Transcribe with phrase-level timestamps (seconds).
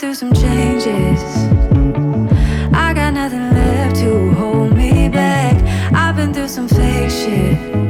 [0.00, 1.22] through some changes.
[2.72, 5.54] I got nothing left to hold me back.
[5.92, 7.89] I've been through some fake shit.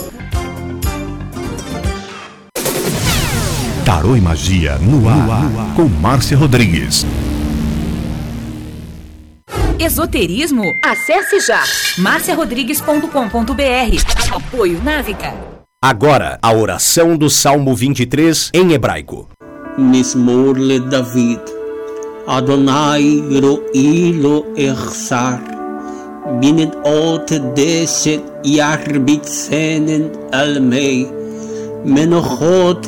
[4.01, 7.05] Tarô e Magia no ar, no ar, com Márcia Rodrigues.
[9.77, 10.63] Esoterismo?
[10.83, 11.61] Acesse já
[11.99, 14.35] marciarodrigues.com.br.
[14.35, 15.35] Apoio Návica.
[15.83, 19.29] Agora, a oração do Salmo 23 em hebraico.
[19.77, 21.41] Mismor le David.
[22.25, 25.39] Adonai ro'i lo echsar.
[26.39, 31.07] Binnen ot deset yarbitsenen almei.
[31.85, 32.87] Menochot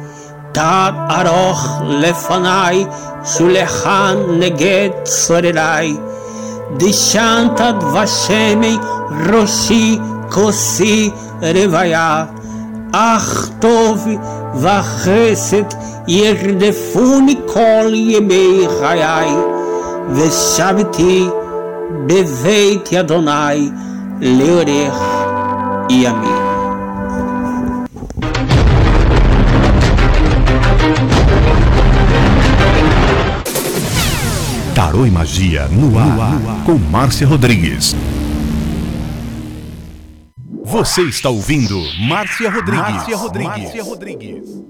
[0.53, 1.63] Tad aroch
[2.01, 2.83] lefanai,
[3.23, 5.89] shulechan neget sorerai.
[6.77, 8.77] Dishantad vashemei,
[9.29, 9.97] roshi
[10.29, 11.11] kosi
[11.41, 12.27] revaya.
[12.93, 13.99] Ach tov
[14.63, 15.71] vachesed
[16.07, 19.33] yerdefuni kol yemei chayai.
[20.15, 21.17] Veshaviti
[22.07, 23.59] beveit Adonai
[24.19, 25.01] leorech
[26.03, 26.40] yamim.
[35.01, 36.63] Tarô e Magia no ar, no ar.
[36.63, 37.95] com Márcia Rodrigues.
[40.63, 42.93] Você está ouvindo Márcia Rodrigues.
[42.93, 43.63] Márcia Rodrigues.
[43.63, 44.63] Márcia Rodrigues.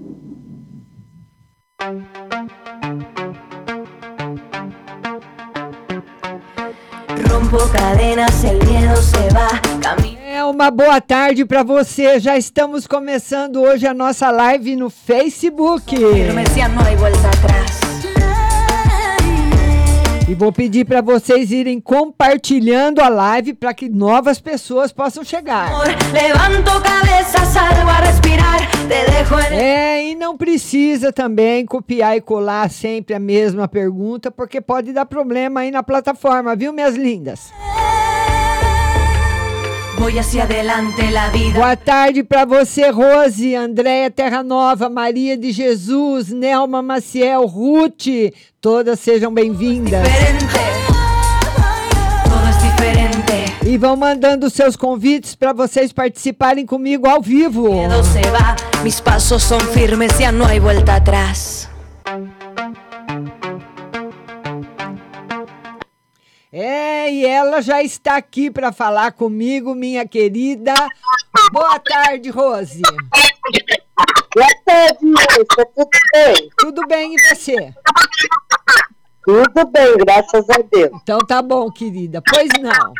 [7.30, 9.60] Rompo cadenas, el miedo se va.
[10.26, 12.18] É uma boa tarde para você.
[12.18, 15.94] Já estamos começando hoje a nossa live no Facebook.
[20.32, 25.70] E vou pedir para vocês irem compartilhando a live para que novas pessoas possam chegar.
[29.54, 35.04] É, e não precisa também copiar e colar sempre a mesma pergunta, porque pode dar
[35.04, 37.52] problema aí na plataforma, viu, minhas lindas?
[40.02, 41.54] Voy hacia adelante la vida.
[41.54, 48.08] Boa tarde para você, Rose, Andréia Terra Nova, Maria de Jesus, Nelma Maciel, Ruth.
[48.60, 50.02] Todas sejam bem-vindas.
[53.64, 57.72] E vão mandando seus convites para vocês participarem comigo ao vivo.
[57.72, 61.71] Miedo se va, mis pasos son firmes, ya no hay vuelta atrás.
[66.54, 70.74] É, e ela já está aqui para falar comigo, minha querida.
[71.50, 72.82] Boa tarde, Rose.
[74.34, 75.66] Boa tarde, Lúcia.
[75.74, 76.50] Tudo bem?
[76.58, 77.72] Tudo bem e você?
[79.24, 80.90] Tudo bem, graças a Deus.
[81.02, 82.20] Então tá bom, querida.
[82.20, 82.92] Pois não.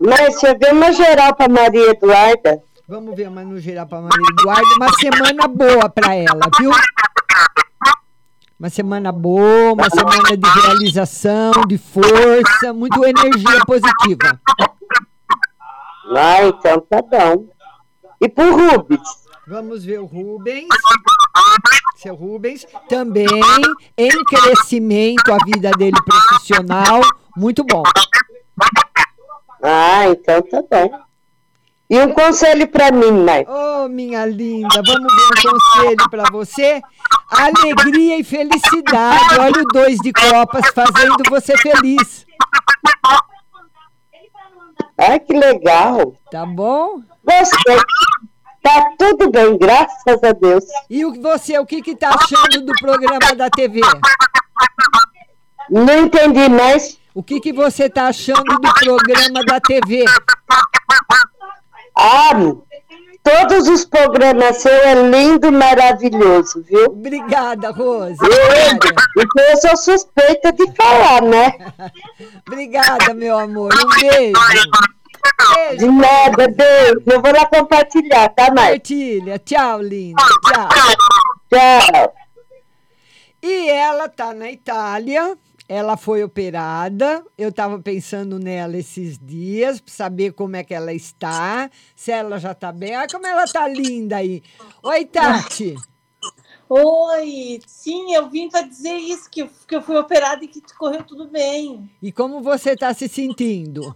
[0.00, 2.62] Márcia, vê uma geral para Maria Eduarda.
[2.86, 4.62] Vamos ver uma no geral para Maria Eduarda.
[4.76, 6.70] Uma semana boa para ela, viu?
[8.60, 14.38] Uma semana boa, uma semana de realização, de força, muito energia positiva.
[16.14, 17.46] Ah, então tá bom.
[18.20, 19.00] E pro Rubens?
[19.48, 20.68] Vamos ver o Rubens.
[21.96, 23.26] Seu Rubens, também
[23.96, 27.00] em crescimento a vida dele profissional,
[27.34, 27.82] muito bom.
[29.62, 31.09] Ah, então tá bom.
[31.90, 33.44] E um conselho para mim, mãe.
[33.48, 36.80] Oh, minha linda, vamos ver um conselho para você.
[37.28, 39.40] Alegria e felicidade.
[39.40, 42.24] Olha o dois de copas fazendo você feliz.
[44.96, 46.14] Ai, que legal.
[46.30, 47.02] Tá bom?
[47.24, 47.82] Você
[48.62, 50.64] tá tudo bem, graças a Deus.
[50.88, 53.80] E o você, o que que tá achando do programa da TV?
[55.68, 57.00] Não entendi mais.
[57.12, 60.04] O que que você tá achando do programa da TV?
[61.96, 62.32] Ah,
[63.22, 66.86] todos os programas seu é lindo, maravilhoso, viu?
[66.86, 68.18] Obrigada, Rose.
[68.22, 71.52] Eu, eu sou suspeita de falar, né?
[72.46, 73.72] Obrigada, meu amor.
[73.74, 74.32] Um beijo.
[74.32, 75.78] beijo.
[75.78, 77.02] De nada, beijo.
[77.06, 78.54] Eu vou lá compartilhar, tá, mãe?
[78.54, 79.38] Compartilha.
[79.38, 80.22] Tchau, linda.
[80.44, 80.68] Tchau.
[81.50, 82.14] Tchau.
[83.42, 85.36] E ela tá na Itália.
[85.72, 87.24] Ela foi operada.
[87.38, 92.40] Eu estava pensando nela esses dias, para saber como é que ela está, se ela
[92.40, 92.96] já está bem.
[92.96, 94.42] Olha como ela está linda aí.
[94.82, 95.76] Oi, Tati.
[96.68, 100.60] Oi, sim, eu vim para dizer isso, que eu, que eu fui operada e que
[100.76, 101.88] correu tudo bem.
[102.02, 103.94] E como você está se sentindo?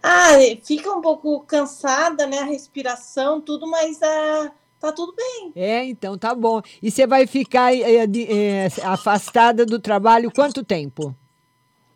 [0.00, 2.38] Ah, fica um pouco cansada, né?
[2.38, 4.52] A respiração, tudo, mas ah,
[4.86, 5.52] tá tudo bem.
[5.54, 6.62] É, então tá bom.
[6.82, 11.14] E você vai ficar é, de, é, afastada do trabalho quanto tempo?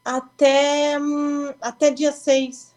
[0.05, 2.75] Até, hum, até dia 6.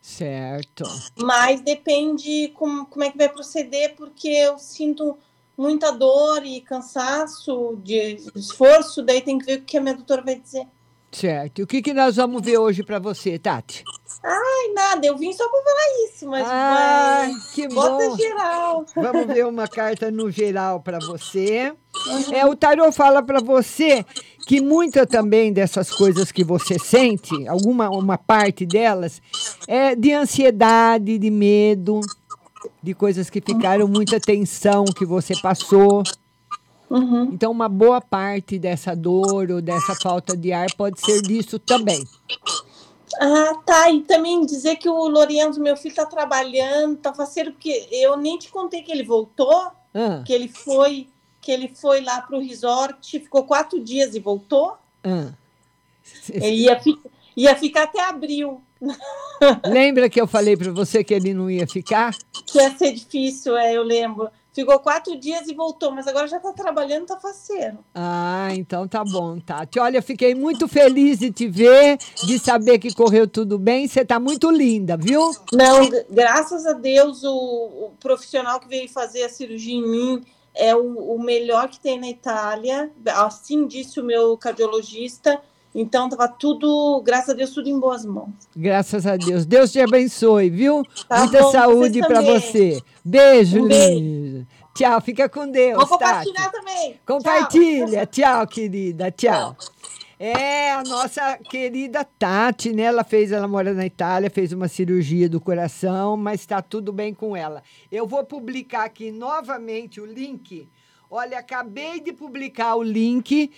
[0.00, 0.84] Certo.
[1.16, 5.16] Mas depende como, como é que vai proceder, porque eu sinto
[5.56, 10.22] muita dor e cansaço de esforço, daí tem que ver o que a minha doutora
[10.22, 10.66] vai dizer.
[11.12, 11.58] Certo.
[11.58, 13.84] E o que, que nós vamos ver hoje para você, Tati?
[14.24, 18.16] Ai, nada, eu vim só para falar isso, mas, Ai, mas que bota bom.
[18.16, 18.86] geral.
[18.96, 21.74] Vamos ver uma carta no geral para você.
[22.32, 24.04] É, o tarô fala para você
[24.46, 29.20] que muita também dessas coisas que você sente, alguma uma parte delas,
[29.68, 32.00] é de ansiedade, de medo,
[32.82, 36.02] de coisas que ficaram muita tensão que você passou.
[36.94, 37.24] Uhum.
[37.32, 42.06] Então, uma boa parte dessa dor ou dessa falta de ar pode ser disso também.
[43.20, 43.90] Ah, tá.
[43.90, 48.38] E também dizer que o Lorenzo, meu filho, tá trabalhando, tá faceiro, porque eu nem
[48.38, 51.08] te contei que ele voltou, Ah, que ele foi,
[51.40, 54.76] que ele foi lá pro resort, ficou quatro dias e voltou.
[55.04, 55.30] ah.
[56.28, 56.80] Ele ia,
[57.36, 58.60] ia ficar até abril,
[59.64, 62.14] Lembra que eu falei para você que ele não ia ficar?
[62.46, 64.28] que ia ser difícil, é, eu lembro.
[64.52, 67.78] Ficou quatro dias e voltou, mas agora já tá trabalhando, tá faceiro.
[67.94, 69.78] Ah, então tá bom, Tati.
[69.78, 73.88] Olha, fiquei muito feliz de te ver, de saber que correu tudo bem.
[73.88, 75.34] Você tá muito linda, viu?
[75.52, 80.76] Não, graças a Deus, o, o profissional que veio fazer a cirurgia em mim é
[80.76, 82.90] o, o melhor que tem na Itália.
[83.06, 85.40] Assim disse o meu cardiologista.
[85.74, 88.30] Então, tava tudo, graças a Deus, tudo em boas mãos.
[88.54, 89.46] Graças a Deus.
[89.46, 90.82] Deus te abençoe, viu?
[91.08, 92.80] Tá Muita bom, saúde para você.
[93.04, 94.46] Beijo, Um beijo.
[94.74, 95.76] Tchau, fica com Deus.
[95.88, 96.26] Vou Tati.
[96.30, 97.00] compartilhar também.
[97.06, 98.06] Compartilha.
[98.06, 99.10] Tchau, querida.
[99.10, 99.56] Tchau.
[100.18, 102.84] É a nossa querida Tati, né?
[102.84, 107.12] Ela fez, ela mora na Itália, fez uma cirurgia do coração, mas está tudo bem
[107.12, 107.62] com ela.
[107.90, 110.68] Eu vou publicar aqui novamente o link.
[111.10, 113.50] Olha, acabei de publicar o link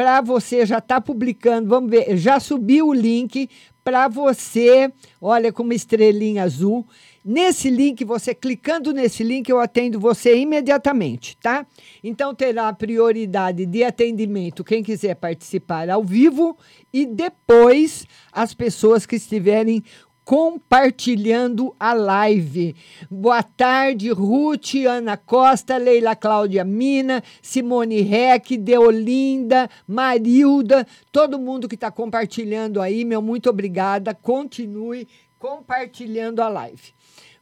[0.00, 3.50] para você, já está publicando, vamos ver, já subiu o link
[3.84, 6.86] para você, olha, com uma estrelinha azul.
[7.22, 11.66] Nesse link, você clicando nesse link, eu atendo você imediatamente, tá?
[12.02, 16.56] Então terá prioridade de atendimento quem quiser participar ao vivo
[16.90, 19.84] e depois as pessoas que estiverem
[20.30, 22.76] compartilhando a live.
[23.10, 31.74] Boa tarde, Ruth, Ana Costa, Leila Cláudia Mina, Simone Reck, Deolinda, Marilda, todo mundo que
[31.74, 34.14] está compartilhando aí, meu muito obrigada.
[34.14, 36.94] Continue compartilhando a live.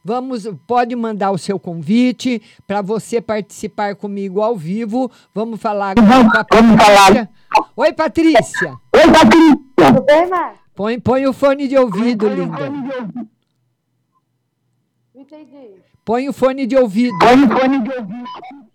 [0.03, 5.11] Vamos, pode mandar o seu convite para você participar comigo ao vivo.
[5.31, 7.29] Vamos falar agora com a Patrícia.
[7.75, 8.77] Oi, Patrícia.
[8.95, 9.57] Oi, Patrícia.
[9.75, 10.68] Tudo bem, Mar?
[10.79, 12.69] Põe, põe o fone de ouvido, linda.
[15.13, 15.73] Não entendi.
[16.05, 17.19] Põe o fone de ouvido.
[17.19, 18.68] Põe o fone de ouvido.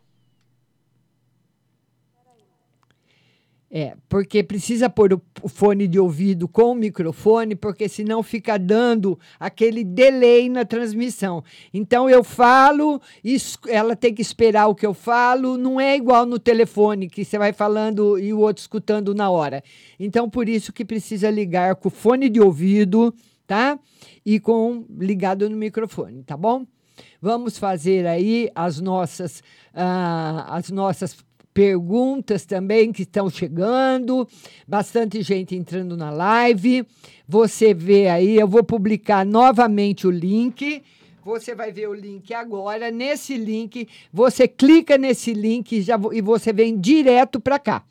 [3.76, 9.18] É, porque precisa pôr o fone de ouvido com o microfone, porque senão fica dando
[9.36, 11.42] aquele delay na transmissão.
[11.72, 13.02] Então eu falo,
[13.66, 17.36] ela tem que esperar o que eu falo, não é igual no telefone, que você
[17.36, 19.60] vai falando e o outro escutando na hora.
[19.98, 23.12] Então por isso que precisa ligar com o fone de ouvido,
[23.44, 23.76] tá?
[24.24, 26.64] E com ligado no microfone, tá bom?
[27.20, 29.42] Vamos fazer aí as nossas,
[29.74, 31.16] ah, as nossas
[31.54, 34.28] perguntas também que estão chegando,
[34.66, 36.84] bastante gente entrando na live.
[37.26, 40.82] Você vê aí, eu vou publicar novamente o link.
[41.24, 42.90] Você vai ver o link agora.
[42.90, 47.84] Nesse link, você clica nesse link já, e você vem direto para cá.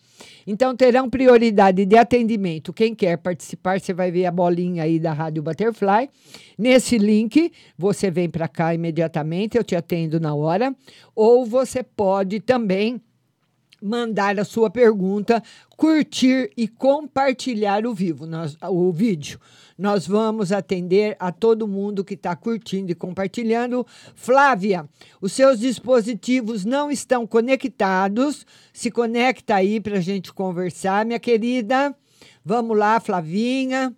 [0.46, 2.74] Então, terão prioridade de atendimento.
[2.74, 6.10] Quem quer participar, você vai ver a bolinha aí da Rádio Butterfly.
[6.58, 10.76] Nesse link, você vem para cá imediatamente, eu te atendo na hora.
[11.16, 13.02] Ou você pode também
[13.84, 15.44] mandar a sua pergunta,
[15.76, 19.40] curtir e compartilhar o vivo, nós, o vídeo.
[19.78, 23.86] Nós vamos atender a todo mundo que está curtindo e compartilhando.
[24.16, 24.88] Flávia,
[25.20, 28.46] os seus dispositivos não estão conectados.
[28.72, 31.96] Se conecta aí para a gente conversar, minha querida.
[32.46, 33.94] Vamos lá, Flavinha.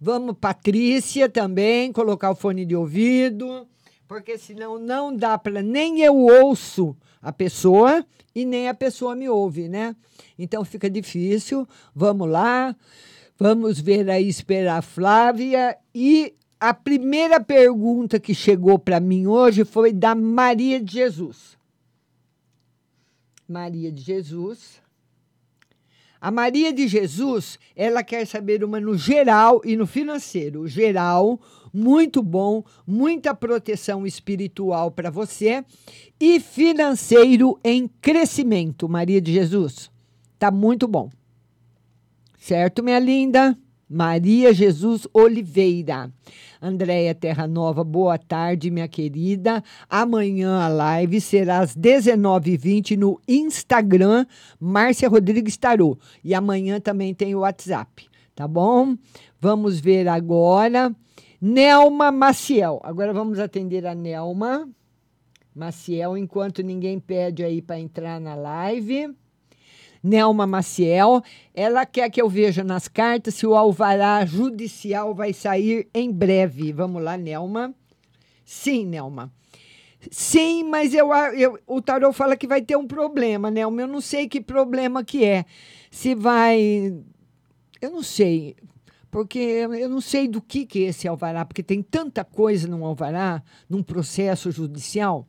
[0.00, 3.68] Vamos, Patrícia, também, colocar o fone de ouvido,
[4.08, 8.04] porque senão não dá para nem eu ouço a pessoa
[8.34, 9.94] e nem a pessoa me ouve, né?
[10.38, 11.66] Então fica difícil.
[11.94, 12.74] Vamos lá,
[13.38, 15.76] vamos ver aí, esperar a Flávia.
[15.94, 21.58] E a primeira pergunta que chegou para mim hoje foi da Maria de Jesus.
[23.48, 24.80] Maria de Jesus.
[26.20, 30.68] A Maria de Jesus, ela quer saber uma no geral e no financeiro.
[30.68, 31.40] Geral,
[31.72, 35.64] muito bom, muita proteção espiritual para você
[36.18, 39.90] e financeiro em crescimento, Maria de Jesus.
[40.38, 41.10] Tá muito bom.
[42.38, 43.56] Certo, minha linda?
[43.92, 46.12] Maria Jesus Oliveira.
[46.62, 49.64] Andréia Terra Nova, boa tarde, minha querida.
[49.88, 54.24] Amanhã a live será às 19h20 no Instagram,
[54.60, 55.98] Márcia Rodrigues Tarô.
[56.22, 58.96] E amanhã também tem o WhatsApp, tá bom?
[59.40, 60.94] Vamos ver agora.
[61.40, 62.80] Nelma Maciel.
[62.82, 64.68] Agora vamos atender a Nelma
[65.54, 69.14] Maciel, enquanto ninguém pede aí para entrar na live.
[70.02, 71.22] Nelma Maciel,
[71.54, 76.72] ela quer que eu veja nas cartas se o alvará judicial vai sair em breve.
[76.72, 77.74] Vamos lá, Nelma.
[78.44, 79.32] Sim, Nelma.
[80.10, 83.82] Sim, mas eu, eu, o tarô fala que vai ter um problema, Nelma.
[83.82, 85.44] Eu não sei que problema que é.
[85.90, 86.94] Se vai.
[87.80, 88.56] Eu não sei.
[89.10, 92.84] Porque eu não sei do que, que é esse alvará, porque tem tanta coisa num
[92.84, 95.26] alvará, num processo judicial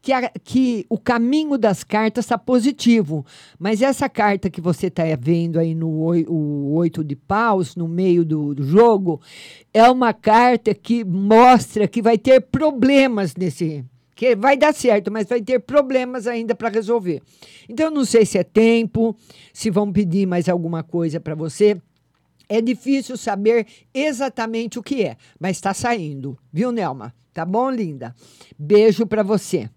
[0.00, 3.24] que, a, que o caminho das cartas está positivo.
[3.58, 8.24] Mas essa carta que você está vendo aí no o oito de paus, no meio
[8.24, 9.20] do, do jogo,
[9.72, 15.28] é uma carta que mostra que vai ter problemas nesse que vai dar certo, mas
[15.28, 17.22] vai ter problemas ainda para resolver.
[17.68, 19.14] Então, eu não sei se é tempo,
[19.52, 21.80] se vão pedir mais alguma coisa para você.
[22.48, 27.14] É difícil saber exatamente o que é, mas está saindo, viu, Nelma?
[27.32, 28.14] Tá bom, linda?
[28.58, 29.70] Beijo para você.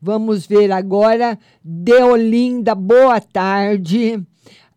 [0.00, 1.38] Vamos ver agora.
[1.64, 4.20] Deolinda, boa tarde.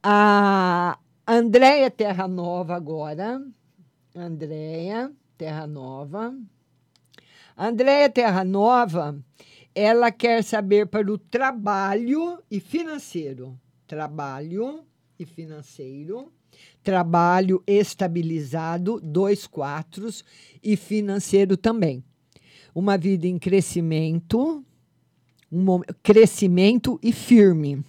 [0.01, 3.41] A Andréia Terra Nova agora.
[4.15, 6.33] Andréia Terra Nova.
[7.57, 9.17] Andréia Terra Nova,
[9.73, 13.59] ela quer saber para o trabalho e financeiro.
[13.87, 14.85] Trabalho
[15.17, 16.31] e financeiro.
[16.83, 20.23] Trabalho estabilizado, dois quatros,
[20.63, 22.03] e financeiro também.
[22.73, 24.63] Uma vida em crescimento,
[25.51, 27.83] um crescimento e firme.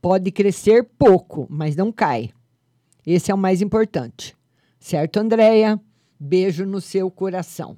[0.00, 2.30] Pode crescer pouco, mas não cai.
[3.06, 4.36] Esse é o mais importante.
[4.78, 5.80] Certo, Andréia?
[6.18, 7.76] Beijo no seu coração.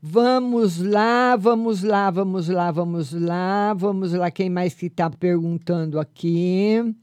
[0.00, 4.30] Vamos lá, vamos lá, vamos lá, vamos lá, vamos lá.
[4.30, 6.94] Quem mais que está perguntando aqui?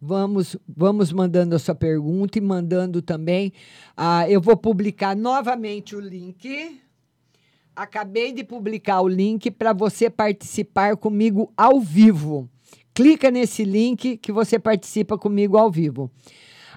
[0.00, 3.52] Vamos, vamos mandando a sua pergunta e mandando também.
[3.96, 6.80] ah, eu vou publicar novamente o link.
[7.74, 12.48] Acabei de publicar o link para você participar comigo ao vivo.
[12.94, 16.10] Clica nesse link que você participa comigo ao vivo.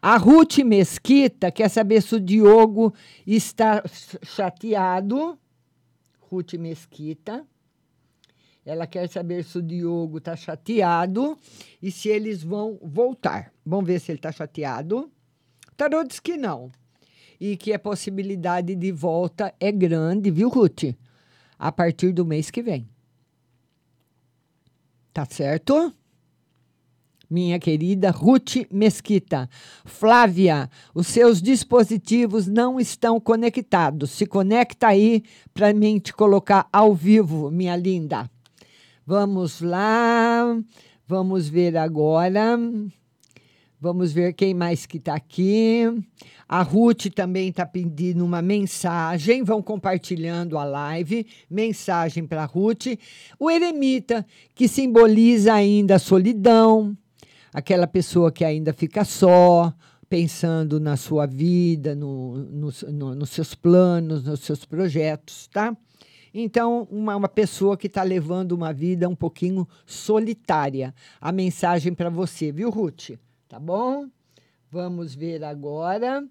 [0.02, 2.94] A Ruth Mesquita quer saber se o Diogo
[3.26, 3.84] está
[4.24, 5.38] chateado.
[6.20, 7.46] Ruth Mesquita.
[8.68, 11.38] Ela quer saber se o Diogo está chateado
[11.82, 13.54] e se eles vão voltar.
[13.66, 15.10] Vamos ver se ele está chateado.
[15.78, 16.70] Tarô diz que não.
[17.40, 20.84] E que a possibilidade de volta é grande, viu, Ruth?
[21.58, 22.90] A partir do mês que vem.
[25.14, 25.94] Tá certo?
[27.30, 29.50] Minha querida Ruth Mesquita.
[29.86, 34.12] Flávia, os seus dispositivos não estão conectados.
[34.12, 38.30] Se conecta aí para mim te colocar ao vivo, minha linda.
[39.10, 40.62] Vamos lá.
[41.08, 42.60] Vamos ver agora.
[43.80, 45.84] Vamos ver quem mais que está aqui.
[46.46, 49.44] A Ruth também está pedindo uma mensagem.
[49.44, 51.26] Vão compartilhando a live.
[51.50, 53.00] Mensagem para a Ruth.
[53.40, 56.94] O eremita, que simboliza ainda a solidão,
[57.54, 59.74] aquela pessoa que ainda fica só,
[60.10, 65.74] pensando na sua vida, no, no, no, nos seus planos, nos seus projetos, tá?
[66.40, 70.94] Então, uma, uma pessoa que está levando uma vida um pouquinho solitária.
[71.20, 73.18] A mensagem para você, viu, Ruth?
[73.50, 74.06] Tá bom?
[74.70, 76.24] Vamos ver agora.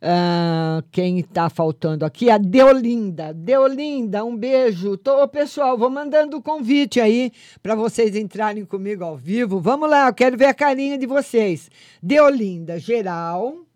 [0.00, 2.30] Ah, quem está faltando aqui?
[2.30, 3.34] A Deolinda.
[3.34, 4.96] Deolinda, um beijo.
[4.96, 7.30] Tô, pessoal, vou mandando o convite aí
[7.62, 9.60] para vocês entrarem comigo ao vivo.
[9.60, 11.70] Vamos lá, eu quero ver a carinha de vocês.
[12.02, 13.66] Deolinda, geral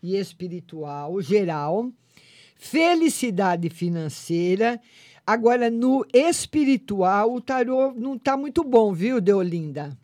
[0.00, 1.90] e espiritual, geral.
[2.62, 4.80] Felicidade financeira.
[5.26, 9.96] Agora, no espiritual, o tarô não está muito bom, viu, Deolinda?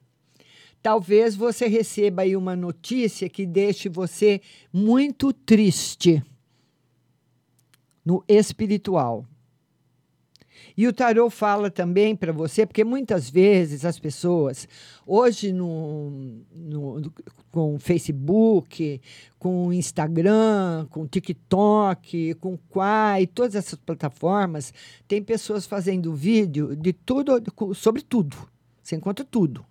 [0.83, 4.41] talvez você receba aí uma notícia que deixe você
[4.73, 6.23] muito triste
[8.05, 9.27] no espiritual.
[10.79, 14.69] E o tarô fala também para você, porque muitas vezes as pessoas,
[15.05, 17.13] hoje no, no,
[17.51, 19.01] com Facebook,
[19.41, 24.73] com Instagram, com TikTok, com Quai, todas essas plataformas,
[25.09, 27.43] tem pessoas fazendo vídeo de tudo,
[27.75, 28.37] sobre tudo.
[28.81, 29.67] Você encontra tudo.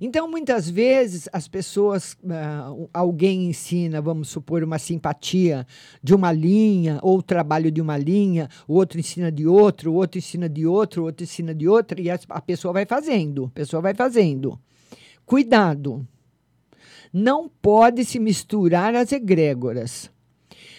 [0.00, 5.66] Então, muitas vezes, as pessoas, uh, alguém ensina, vamos supor, uma simpatia
[6.02, 9.94] de uma linha, ou o trabalho de uma linha, o outro ensina de outro, o
[9.94, 13.44] outro ensina de outro, o outro ensina de outro, e a, a pessoa vai fazendo,
[13.46, 14.58] a pessoa vai fazendo.
[15.24, 16.06] Cuidado.
[17.12, 20.10] Não pode se misturar as egrégoras.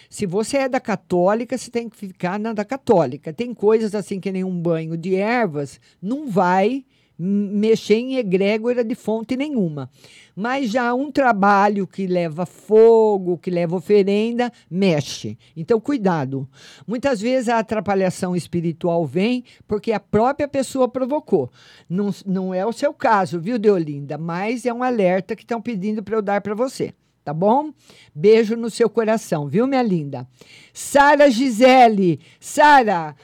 [0.08, 3.32] Se você é da católica, você tem que ficar na da católica.
[3.32, 6.84] Tem coisas assim que nem um banho de ervas, não vai
[7.18, 9.90] mexer em egrégora de fonte nenhuma.
[10.34, 15.38] Mas já um trabalho que leva fogo, que leva oferenda, mexe.
[15.56, 16.48] Então, cuidado.
[16.86, 21.50] Muitas vezes a atrapalhação espiritual vem porque a própria pessoa provocou.
[21.88, 24.18] Não, não é o seu caso, viu, Deolinda?
[24.18, 26.92] Mas é um alerta que estão pedindo para eu dar para você
[27.26, 27.72] tá bom?
[28.14, 30.28] Beijo no seu coração, viu, minha linda?
[30.72, 32.20] Sara Gisele.
[32.38, 33.16] Sara,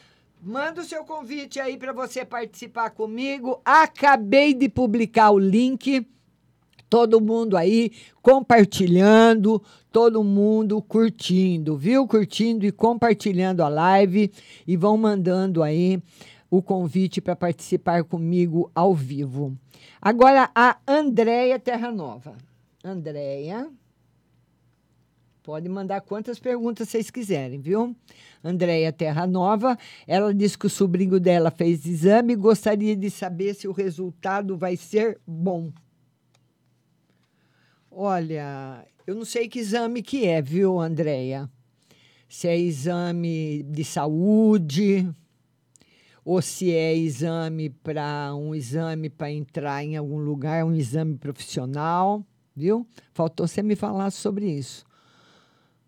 [0.44, 3.60] Manda o seu convite aí para você participar comigo.
[3.64, 6.04] Acabei de publicar o link.
[6.90, 12.08] Todo mundo aí compartilhando, todo mundo curtindo, viu?
[12.08, 14.32] Curtindo e compartilhando a live
[14.66, 16.02] e vão mandando aí
[16.50, 19.56] o convite para participar comigo ao vivo.
[20.00, 22.36] Agora a Andréia Terra Nova.
[22.82, 23.70] Andréia,
[25.42, 27.96] pode mandar quantas perguntas vocês quiserem, viu?
[28.42, 29.76] Andréia Terra Nova.
[30.06, 34.56] Ela disse que o sobrinho dela fez exame e gostaria de saber se o resultado
[34.56, 35.72] vai ser bom.
[37.90, 41.50] Olha, eu não sei que exame que é, viu, Andréia?
[42.28, 45.12] Se é exame de saúde
[46.24, 52.24] ou se é exame para um exame para entrar em algum lugar, um exame profissional,
[52.54, 52.86] viu?
[53.12, 54.84] Faltou você me falar sobre isso.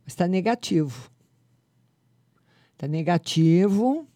[0.06, 1.10] Está negativo.
[2.72, 4.06] Está negativo,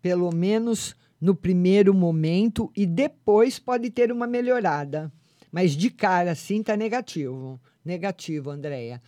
[0.00, 5.12] pelo menos no primeiro momento, e depois pode ter uma melhorada.
[5.50, 7.60] Mas de cara, sim, está negativo.
[7.84, 9.00] Negativo, Andréia.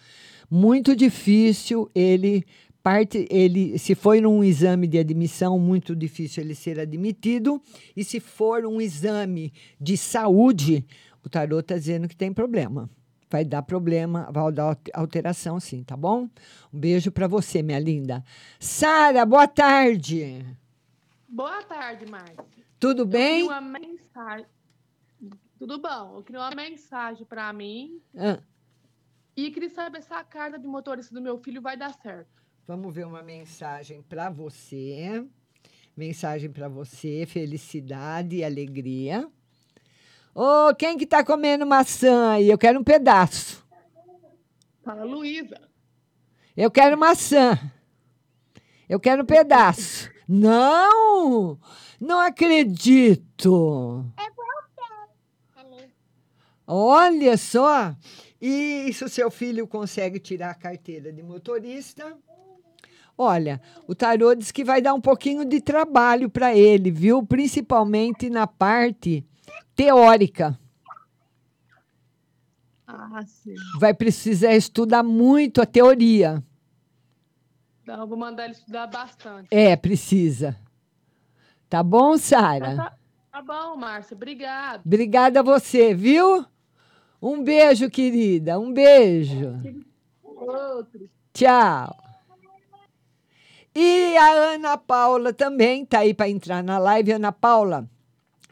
[0.50, 2.44] Muito difícil ele
[2.83, 7.61] parte ele se foi num exame de admissão muito difícil ele ser admitido
[7.94, 10.87] e se for um exame de saúde
[11.22, 12.88] o tarot está dizendo que tem problema
[13.30, 16.28] vai dar problema, vai dar alteração sim, tá bom?
[16.72, 18.24] Um beijo para você, minha linda.
[18.58, 20.44] Sara, boa tarde.
[21.28, 22.44] Boa tarde, Márcia.
[22.80, 23.42] Tudo bem?
[23.44, 24.46] uma mensagem.
[25.58, 26.16] Tudo bom?
[26.16, 28.00] Eu queria uma mensagem para mim.
[28.16, 28.38] Ah,
[29.36, 32.28] E queria saber se a carta de motorista do meu filho vai dar certo.
[32.66, 35.24] vamos ver uma mensagem para você.
[35.96, 39.28] Mensagem para você, felicidade e alegria.
[40.40, 42.48] Ô, quem que tá comendo maçã aí?
[42.48, 43.66] Eu quero um pedaço.
[44.85, 45.61] Fala, Luísa.
[46.57, 47.59] Eu quero maçã.
[48.88, 50.09] Eu quero um pedaço.
[50.29, 51.59] Não!
[52.01, 54.07] Não acredito.
[56.64, 57.96] Olha só.
[58.40, 62.16] E se o seu filho consegue tirar a carteira de motorista?
[63.20, 67.26] Olha, o tarô diz que vai dar um pouquinho de trabalho para ele, viu?
[67.26, 69.28] Principalmente na parte
[69.74, 70.59] teórica.
[72.86, 73.55] Ah, sim.
[73.78, 76.42] Vai precisar estudar muito a teoria.
[77.82, 79.49] Então, eu vou mandar ele estudar bastante.
[79.51, 80.57] É, precisa.
[81.68, 82.76] Tá bom, Sara?
[82.76, 82.96] Tá,
[83.30, 84.14] tá bom, Márcia.
[84.14, 84.82] Obrigada.
[84.84, 86.44] Obrigada a você, viu?
[87.20, 88.59] Um beijo, querida.
[88.59, 89.61] Um beijo.
[90.22, 91.11] Outro.
[91.32, 91.96] Tchau.
[93.74, 97.12] E a Ana Paula também está aí para entrar na live.
[97.12, 97.88] Ana Paula,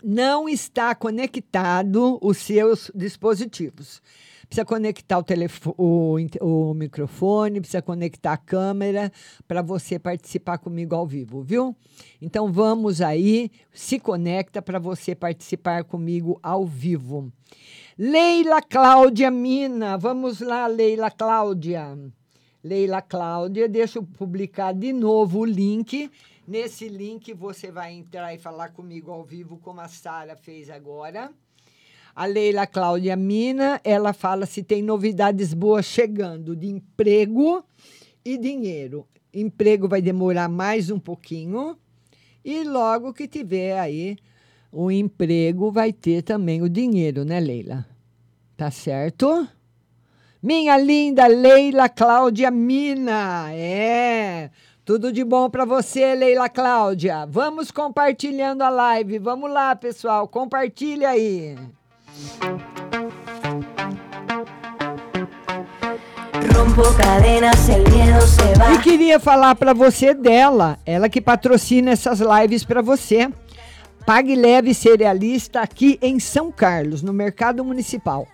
[0.03, 4.01] não está conectado os seus dispositivos.
[4.49, 9.13] Precisa conectar o, telefone, o, o microfone, precisa conectar a câmera
[9.49, 11.75] para você participar comigo ao vivo, viu?
[12.23, 17.33] Então vamos aí, se conecta para você participar comigo ao vivo.
[17.99, 21.99] Leila Cláudia Mina, vamos lá, Leila Cláudia.
[22.63, 26.11] Leila Cláudia, deixa eu publicar de novo o link.
[26.47, 31.33] Nesse link você vai entrar e falar comigo ao vivo, como a Sara fez agora.
[32.15, 37.65] A Leila Cláudia Mina, ela fala se tem novidades boas chegando de emprego
[38.25, 39.09] e dinheiro.
[39.35, 41.77] Emprego vai demorar mais um pouquinho
[42.45, 44.17] e logo que tiver aí
[44.71, 47.85] o emprego vai ter também o dinheiro, né, Leila?
[48.57, 49.49] Tá certo?
[50.41, 53.53] Minha linda Leila Cláudia Mina.
[53.53, 54.51] É.
[54.87, 57.27] Tudo de bom para você, Leila Cláudia.
[57.29, 59.19] Vamos compartilhando a live.
[59.19, 60.29] Vamos lá, pessoal.
[60.29, 61.57] Compartilha aí.
[68.73, 73.29] E queria falar para você dela, ela que patrocina essas lives para você.
[74.07, 78.29] Pague Leve Cerealista aqui em São Carlos, no Mercado Municipal.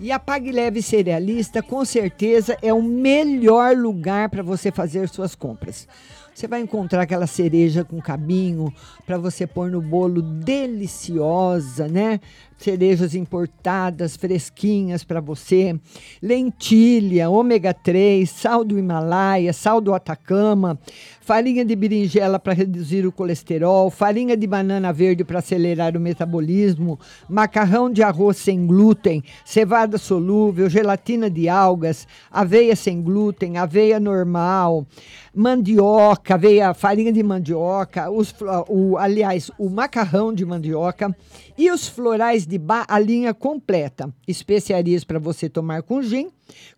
[0.00, 5.36] E a Pague Leve Cerealista, com certeza, é o melhor lugar para você fazer suas
[5.36, 5.86] compras.
[6.34, 8.74] Você vai encontrar aquela cereja com cabinho
[9.06, 12.20] para você pôr no bolo deliciosa, né?
[12.58, 15.78] Cerejas importadas, fresquinhas para você.
[16.22, 20.78] Lentilha, ômega 3, sal do Himalaia, sal do Atacama,
[21.20, 26.98] farinha de berinjela para reduzir o colesterol, farinha de banana verde para acelerar o metabolismo,
[27.28, 34.86] macarrão de arroz sem glúten, cevada solúvel, gelatina de algas, aveia sem glúten, aveia normal,
[35.34, 38.34] mandioca, aveia, farinha de mandioca, os,
[38.68, 41.14] o, aliás, o macarrão de mandioca
[41.56, 44.12] e os florais de bar, a linha completa.
[44.26, 46.28] Especiarias para você tomar com gin,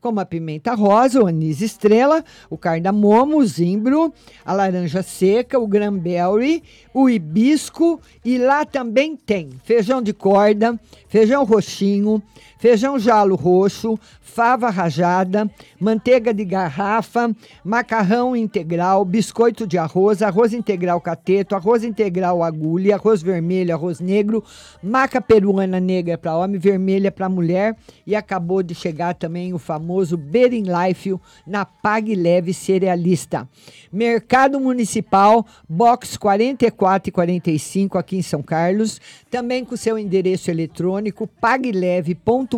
[0.01, 4.13] como a pimenta rosa, o anis estrela, o cardamomo, o zimbro,
[4.45, 6.63] a laranja seca, o cranberry,
[6.99, 12.23] o hibisco e lá também tem feijão de corda, feijão roxinho,
[12.59, 17.31] feijão jalo roxo, fava rajada, manteiga de garrafa,
[17.63, 24.43] macarrão integral, biscoito de arroz, arroz integral cateto, arroz integral agulha, arroz vermelho, arroz negro,
[24.83, 27.77] maca peruana negra para homem, vermelha para mulher
[28.07, 31.15] e acabou de chegar também o famoso Bering Life
[31.47, 33.47] na Pague Leve Cerealista.
[33.93, 41.27] Mercado Municipal, box 44 e 45 aqui em São Carlos, também com seu endereço eletrônico
[41.27, 42.57] pagleve.com.br.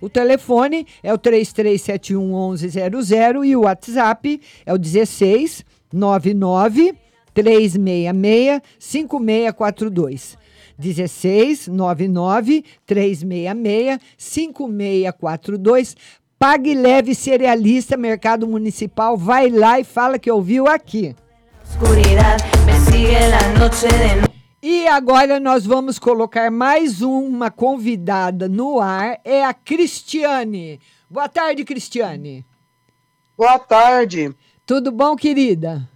[0.00, 6.94] O telefone é o 3371 1100 e o WhatsApp é o 16 99
[7.34, 10.38] 366 5642.
[10.78, 15.96] 16 99 366 5642.
[16.38, 19.16] Pague leve cerealista, Mercado Municipal.
[19.16, 21.16] Vai lá e fala que ouviu aqui.
[24.62, 30.80] E agora nós vamos colocar mais uma convidada no ar, é a Cristiane.
[31.08, 32.44] Boa tarde, Cristiane.
[33.36, 34.34] Boa tarde.
[34.64, 35.88] Tudo bom, querida?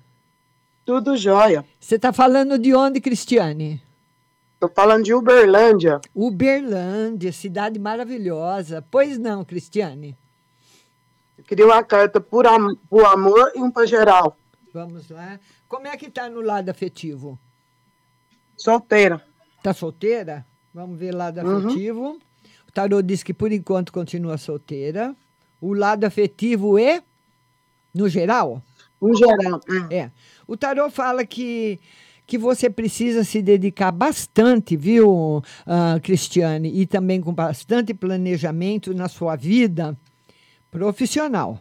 [0.84, 1.64] Tudo jóia.
[1.78, 3.82] Você está falando de onde, Cristiane?
[4.58, 6.00] Tô falando de Uberlândia.
[6.14, 8.84] Uberlândia, cidade maravilhosa.
[8.90, 10.18] Pois não, Cristiane?
[11.38, 12.76] Eu queria uma carta por am
[13.10, 14.36] amor e um para geral.
[14.72, 15.38] Vamos lá.
[15.68, 17.38] Como é que tá no lado afetivo?
[18.56, 19.22] Solteira.
[19.62, 20.46] Tá solteira?
[20.72, 21.58] Vamos ver lado Uhum.
[21.58, 22.18] afetivo.
[22.68, 25.14] O tarô diz que por enquanto continua solteira.
[25.60, 27.02] O lado afetivo e
[27.94, 28.62] no geral?
[29.00, 29.60] No geral.
[29.90, 30.10] É.
[30.46, 31.80] O tarô fala que
[32.26, 39.08] que você precisa se dedicar bastante, viu, ah, Cristiane, e também com bastante planejamento na
[39.08, 39.98] sua vida
[40.70, 41.58] profissional.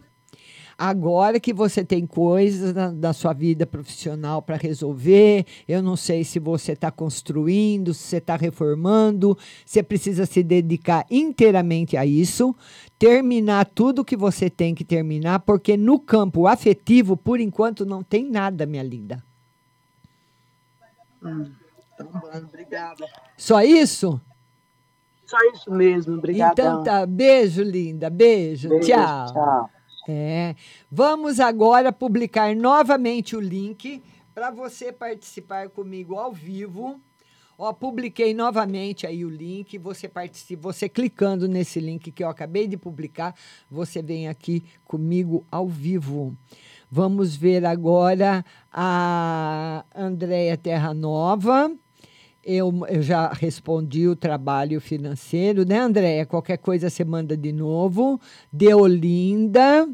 [0.82, 6.24] Agora que você tem coisas na, da sua vida profissional para resolver, eu não sei
[6.24, 12.56] se você está construindo, se você está reformando, você precisa se dedicar inteiramente a isso,
[12.98, 18.24] terminar tudo que você tem que terminar, porque no campo afetivo, por enquanto, não tem
[18.24, 19.22] nada, minha linda.
[21.22, 21.52] Hum,
[21.94, 23.04] tá bom, obrigada.
[23.36, 24.18] Só isso?
[25.26, 26.52] Só isso mesmo, obrigada.
[26.52, 29.26] Então tá, beijo, linda, beijo, Beijo, tchau.
[29.34, 29.70] tchau.
[30.12, 30.56] É.
[30.90, 34.02] Vamos agora publicar novamente o link
[34.34, 37.00] para você participar comigo ao vivo.
[37.56, 42.66] Ó, publiquei novamente aí o link, você participa, você clicando nesse link que eu acabei
[42.66, 43.34] de publicar,
[43.70, 46.34] você vem aqui comigo ao vivo.
[46.90, 51.70] Vamos ver agora a Andréia Terra Nova.
[52.42, 56.24] Eu, eu já respondi o trabalho financeiro, né, Andréia?
[56.24, 58.18] Qualquer coisa você manda de novo.
[58.50, 59.86] Deolinda,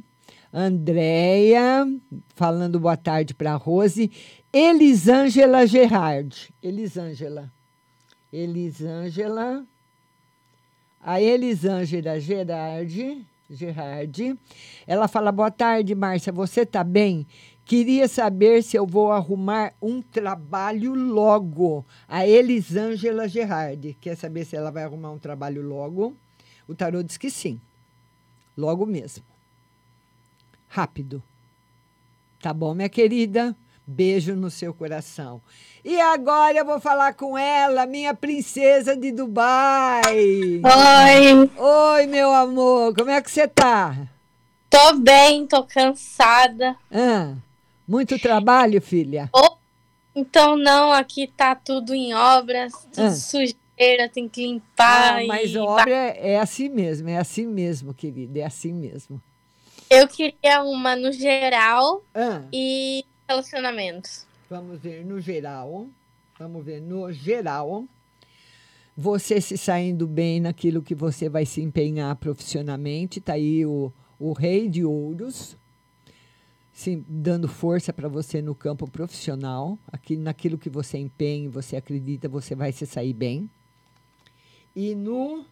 [0.59, 1.87] Andréia,
[2.35, 4.11] falando boa tarde para Rose.
[4.51, 6.51] Elisângela Gerard.
[6.63, 7.53] Elisângela.
[8.33, 9.67] Elisângela.
[10.99, 13.27] A Elisângela Gerard.
[13.51, 14.39] Gerard.
[14.87, 16.33] Ela fala: Boa tarde, Márcia.
[16.33, 17.27] Você está bem?
[17.63, 21.85] Queria saber se eu vou arrumar um trabalho logo.
[22.09, 23.95] A Elisângela Gerard.
[24.01, 26.17] Quer saber se ela vai arrumar um trabalho logo?
[26.67, 27.61] O tarô diz que sim.
[28.57, 29.36] Logo mesmo.
[30.81, 31.23] Rápido.
[32.39, 33.57] Tá bom, minha querida?
[33.87, 35.41] Beijo no seu coração.
[35.83, 40.03] E agora eu vou falar com ela, minha princesa de Dubai.
[40.13, 41.51] Oi.
[41.57, 42.95] Oi, meu amor.
[42.95, 43.97] Como é que você tá?
[44.69, 46.77] Tô bem, tô cansada.
[46.93, 47.33] Ah,
[47.89, 49.31] muito trabalho, filha?
[49.35, 49.57] Oh,
[50.15, 53.11] então não, aqui tá tudo em obras, tudo Ah.
[53.13, 55.21] sujeira, tem que limpar.
[55.23, 59.23] Ah, mas e- obra é, é assim mesmo, é assim mesmo, querida, é assim mesmo.
[59.89, 62.43] Eu queria uma no geral Ah.
[62.53, 64.27] e relacionamentos.
[64.51, 65.89] Vamos ver no geral.
[66.39, 67.85] Vamos ver no geral.
[68.97, 73.21] Você se saindo bem naquilo que você vai se empenhar profissionalmente.
[73.21, 75.57] Tá aí o, o Rei de Ouros.
[76.73, 79.79] se dando força para você no campo profissional.
[79.91, 83.49] Aqui, naquilo que você empenha, você acredita, você vai se sair bem.
[84.75, 85.45] E no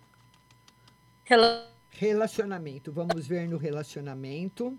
[1.99, 2.92] relacionamento.
[2.92, 4.76] Vamos ver no relacionamento.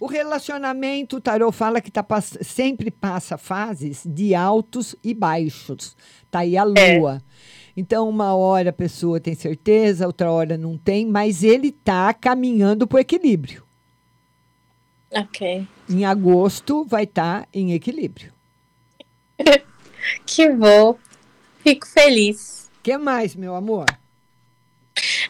[0.00, 2.06] O relacionamento, o tarô fala que tá,
[2.40, 5.96] sempre passa fases de altos e baixos.
[6.30, 7.20] Tá aí a lua.
[7.76, 12.86] Então, uma hora a pessoa tem certeza, outra hora não tem, mas ele tá caminhando
[12.86, 13.64] para o equilíbrio.
[15.10, 15.66] Ok.
[15.88, 18.32] Em agosto vai estar em equilíbrio.
[20.24, 20.96] Que bom.
[21.58, 22.70] Fico feliz.
[22.82, 23.84] que mais, meu amor?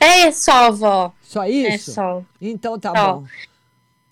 [0.00, 1.12] É só, vó.
[1.22, 1.90] Só isso?
[1.90, 2.24] É só.
[2.40, 3.14] Então tá Só.
[3.14, 3.24] bom.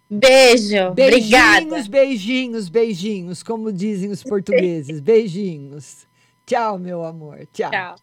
[0.09, 0.93] Beijo.
[0.93, 1.89] Beijinhos, Obrigada.
[1.89, 5.01] beijinhos, beijinhos, como dizem os portugueses.
[5.01, 6.07] Beijinhos.
[6.45, 7.47] Tchau, meu amor.
[7.53, 7.71] Tchau.
[7.71, 7.97] Tchau.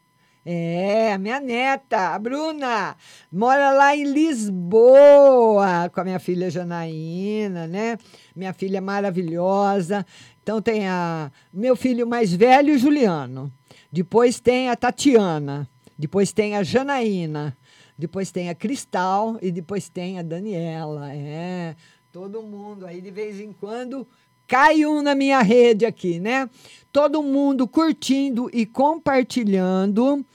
[0.45, 2.97] É, a minha neta, a Bruna,
[3.31, 7.97] mora lá em Lisboa com a minha filha Janaína, né?
[8.35, 10.05] Minha filha maravilhosa.
[10.41, 13.49] Então tem a meu filho mais velho, Juliano.
[13.89, 15.69] Depois tem a Tatiana.
[15.97, 17.55] Depois tem a Janaína.
[17.97, 21.13] Depois tem a Cristal e depois tem a Daniela.
[21.13, 21.75] É,
[22.11, 24.07] todo mundo aí de vez em quando
[24.47, 26.49] cai um na minha rede aqui, né?
[26.91, 30.25] Todo mundo curtindo e compartilhando.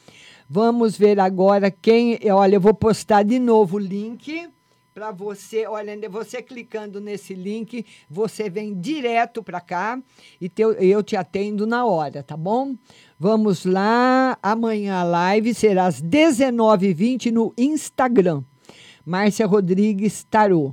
[0.48, 2.18] Vamos ver agora quem.
[2.32, 4.48] Olha, eu vou postar de novo o link
[4.94, 5.66] para você.
[5.66, 10.02] Olha, você clicando nesse link, você vem direto para cá
[10.40, 10.50] e
[10.80, 12.74] eu te atendo na hora, tá bom?
[13.20, 14.38] Vamos lá.
[14.40, 18.44] Amanhã a live será às 19h20 no Instagram.
[19.04, 20.72] Márcia Rodrigues Tarô.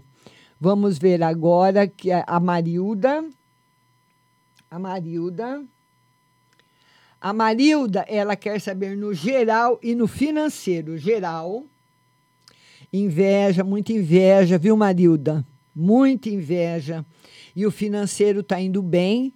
[0.59, 3.25] Vamos ver agora que a Marilda.
[4.69, 5.65] A Marilda.
[7.19, 10.99] A Marilda, ela quer saber no geral e no financeiro.
[10.99, 11.65] Geral.
[12.93, 15.43] Inveja, muita inveja, viu, Marilda?
[15.75, 17.03] Muita inveja.
[17.55, 19.33] E o financeiro está indo bem.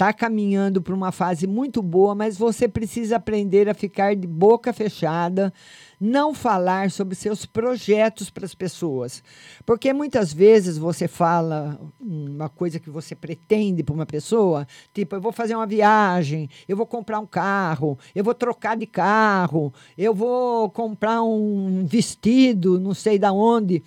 [0.00, 4.72] Está caminhando para uma fase muito boa, mas você precisa aprender a ficar de boca
[4.72, 5.52] fechada,
[6.00, 9.22] não falar sobre seus projetos para as pessoas.
[9.66, 15.20] Porque muitas vezes você fala uma coisa que você pretende para uma pessoa, tipo, eu
[15.20, 20.14] vou fazer uma viagem, eu vou comprar um carro, eu vou trocar de carro, eu
[20.14, 23.82] vou comprar um vestido, não sei da onde.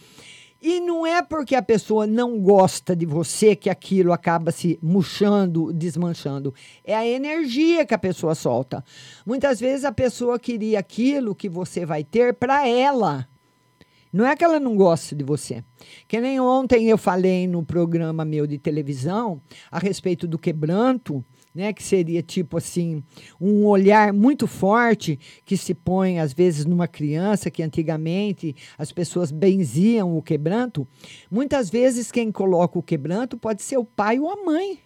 [0.65, 5.73] E não é porque a pessoa não gosta de você que aquilo acaba se murchando,
[5.73, 6.55] desmanchando.
[6.85, 8.81] É a energia que a pessoa solta.
[9.25, 13.27] Muitas vezes a pessoa queria aquilo que você vai ter para ela.
[14.13, 15.61] Não é que ela não gosta de você.
[16.07, 21.71] Que nem ontem eu falei no programa meu de televisão a respeito do quebranto, né,
[21.71, 23.03] que seria tipo assim,
[23.39, 29.31] um olhar muito forte que se põe às vezes numa criança que antigamente as pessoas
[29.31, 30.87] benziam o quebranto.
[31.29, 34.79] Muitas vezes quem coloca o quebranto pode ser o pai ou a mãe.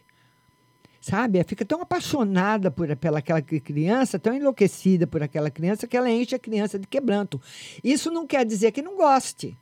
[0.99, 1.41] Sabe?
[1.45, 6.35] Fica tão apaixonada por pela aquela criança, tão enlouquecida por aquela criança que ela enche
[6.35, 7.39] a criança de quebranto.
[7.81, 9.57] Isso não quer dizer que não goste.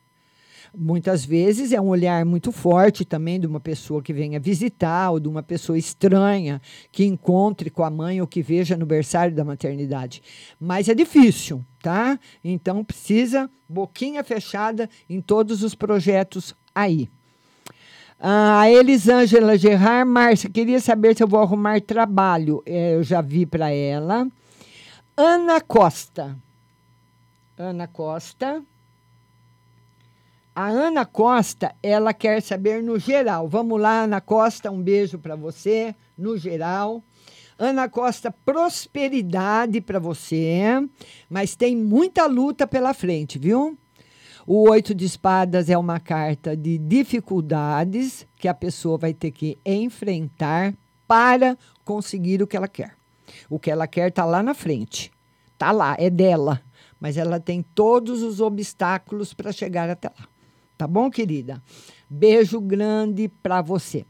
[0.77, 5.19] Muitas vezes é um olhar muito forte também de uma pessoa que venha visitar ou
[5.19, 6.61] de uma pessoa estranha
[6.91, 10.21] que encontre com a mãe ou que veja no berçário da maternidade.
[10.59, 12.19] Mas é difícil, tá?
[12.43, 17.09] Então precisa boquinha fechada em todos os projetos aí.
[18.19, 22.63] Ah, a Elisângela Gerard, Márcia, queria saber se eu vou arrumar trabalho.
[22.65, 24.27] É, eu já vi para ela.
[25.17, 26.35] Ana Costa.
[27.57, 28.63] Ana Costa.
[30.55, 33.45] A Ana Costa, ela quer saber no geral.
[33.45, 37.03] Vamos lá, Ana Costa, um beijo para você, no geral.
[37.59, 40.81] Ana Costa, prosperidade para você,
[41.29, 43.77] mas tem muita luta pela frente, viu?
[44.47, 49.57] O oito de espadas é uma carta de dificuldades que a pessoa vai ter que
[49.65, 50.73] enfrentar
[51.05, 52.95] para conseguir o que ela quer.
[53.49, 55.11] O que ela quer está lá na frente.
[55.51, 56.61] Está lá, é dela.
[56.97, 60.34] Mas ela tem todos os obstáculos para chegar até lá.
[60.77, 61.61] Tá bom, querida?
[62.09, 64.05] Beijo grande para você.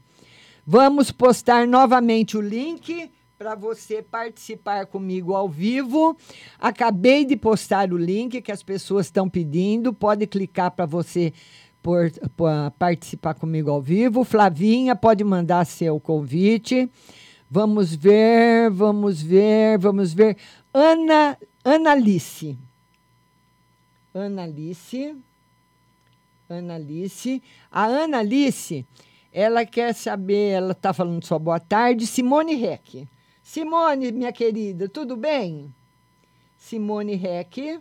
[0.66, 6.16] Vamos postar novamente o link para você participar comigo ao vivo.
[6.58, 9.92] Acabei de postar o link que as pessoas estão pedindo.
[9.92, 11.32] Pode clicar para você
[11.82, 14.24] por, por, participar comigo ao vivo.
[14.24, 16.90] Flavinha, pode mandar seu convite.
[17.48, 20.36] Vamos ver, vamos ver, vamos ver.
[20.74, 22.58] Ana, Analice.
[24.12, 25.14] Analice.
[26.48, 27.42] Analice.
[27.70, 28.86] A Analice,
[29.32, 33.08] ela quer saber, ela está falando só boa tarde, Simone Reck.
[33.42, 35.72] Simone, minha querida, tudo bem?
[36.56, 37.80] Simone Reck.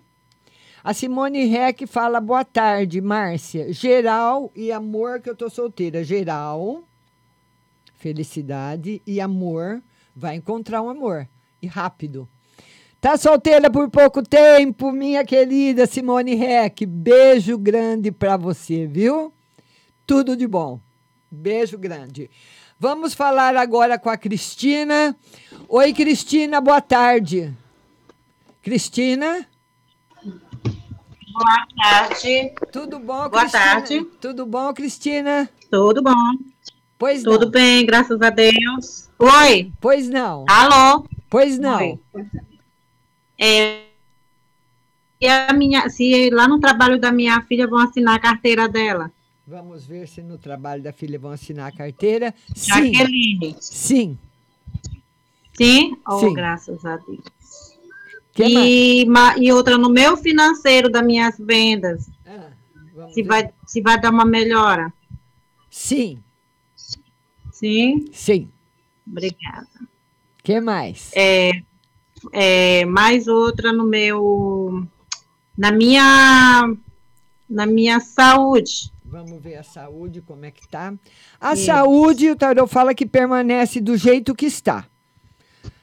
[0.83, 3.73] A Simone Reck fala boa tarde, Márcia.
[3.73, 6.03] Geral e amor, que eu tô solteira.
[6.03, 6.83] Geral,
[7.95, 9.81] felicidade e amor.
[10.15, 11.27] Vai encontrar um amor.
[11.59, 12.29] E rápido.
[13.05, 16.87] Tá solteira por pouco tempo, minha querida Simone Reck.
[16.87, 19.31] Beijo grande para você, viu?
[20.07, 20.79] Tudo de bom.
[21.29, 22.31] Beijo grande.
[22.79, 25.15] Vamos falar agora com a Cristina.
[25.69, 27.53] Oi, Cristina, boa tarde.
[28.63, 29.47] Cristina?
[30.23, 32.55] Boa tarde.
[32.71, 33.51] Tudo bom, Boa Cristina?
[33.51, 34.03] tarde.
[34.19, 35.47] Tudo bom, Cristina?
[35.69, 36.33] Tudo bom.
[36.97, 37.51] Pois Tudo não.
[37.51, 39.11] bem, graças a Deus.
[39.19, 39.71] Oi.
[39.79, 40.43] Pois não.
[40.49, 41.05] Alô?
[41.29, 41.77] Pois não.
[41.77, 41.99] Oi.
[43.37, 43.83] É,
[45.19, 49.11] e a minha, se lá no trabalho da minha filha vão assinar a carteira dela.
[49.47, 52.33] Vamos ver se no trabalho da filha vão assinar a carteira.
[52.53, 52.93] Sim.
[52.93, 53.55] Jaqueline.
[53.59, 54.17] Sim.
[55.53, 55.97] Sim?
[56.07, 56.33] Oh, Sim.
[56.33, 57.19] graças a Deus.
[58.33, 62.09] Que e, ma- e outra no meu financeiro das minhas vendas.
[63.13, 64.91] se, vai, se vai dar uma melhora.
[65.69, 66.21] Sim.
[67.51, 68.05] Sim?
[68.11, 68.49] Sim.
[69.07, 69.67] Obrigada.
[70.43, 71.11] que mais?
[71.15, 71.51] É,
[72.31, 74.85] é, mais outra no meu.
[75.57, 76.75] Na minha.
[77.49, 78.91] Na minha saúde.
[79.03, 80.93] Vamos ver a saúde, como é que tá.
[81.39, 81.65] A Isso.
[81.65, 84.85] saúde, o Tarô fala que permanece do jeito que está.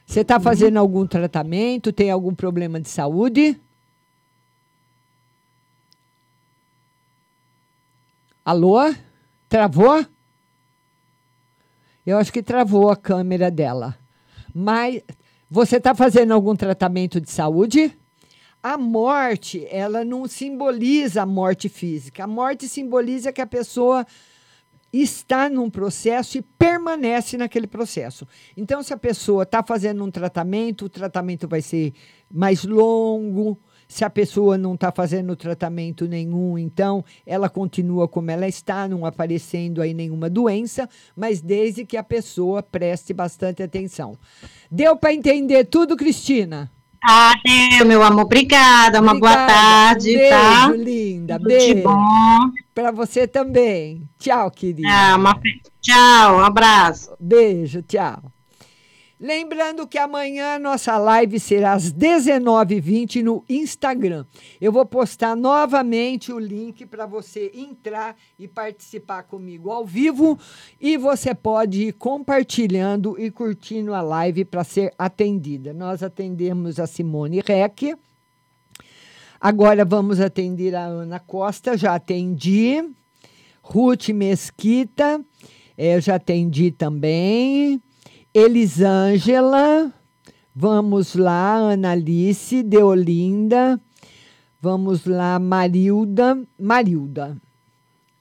[0.05, 1.91] Você está fazendo algum tratamento?
[1.91, 3.59] Tem algum problema de saúde?
[8.45, 8.93] Alô?
[9.47, 10.05] Travou?
[12.05, 13.97] Eu acho que travou a câmera dela.
[14.53, 15.01] Mas
[15.53, 17.95] você está fazendo algum tratamento de saúde?
[18.63, 22.23] A morte, ela não simboliza a morte física.
[22.23, 24.03] A morte simboliza que a pessoa
[24.91, 28.27] está num processo e permanece naquele processo.
[28.57, 31.93] Então, se a pessoa está fazendo um tratamento, o tratamento vai ser
[32.31, 33.55] mais longo,
[33.87, 39.05] Se a pessoa não está fazendo tratamento nenhum, então ela continua como ela está, não
[39.05, 44.17] aparecendo aí nenhuma doença, mas desde que a pessoa preste bastante atenção.
[44.69, 46.71] Deu para entender tudo, Cristina?
[47.05, 47.33] Ah,
[47.77, 48.23] deu, meu amor.
[48.23, 49.01] Obrigada.
[49.01, 49.53] Uma boa Obrigada.
[49.53, 50.71] tarde, um beijo, tá?
[50.71, 51.37] linda.
[51.37, 51.83] Tudo de Beijo.
[51.83, 52.51] bom.
[52.73, 54.07] Para você também.
[54.17, 54.87] Tchau, querida.
[54.89, 55.37] Ah, uma...
[55.81, 57.13] Tchau, um abraço.
[57.19, 58.23] Beijo, tchau.
[59.23, 64.25] Lembrando que amanhã nossa live será às 19h20 no Instagram.
[64.59, 70.37] Eu vou postar novamente o link para você entrar e participar comigo ao vivo.
[70.77, 75.71] E você pode ir compartilhando e curtindo a live para ser atendida.
[75.71, 77.95] Nós atendemos a Simone Reck.
[79.39, 82.83] Agora vamos atender a Ana Costa, já atendi.
[83.61, 85.23] Ruth Mesquita,
[85.77, 87.81] eh, eu já atendi também.
[88.35, 89.93] Elisângela,
[90.55, 93.79] vamos lá, Analice, Deolinda,
[94.59, 97.39] vamos lá, Marilda, Marilda.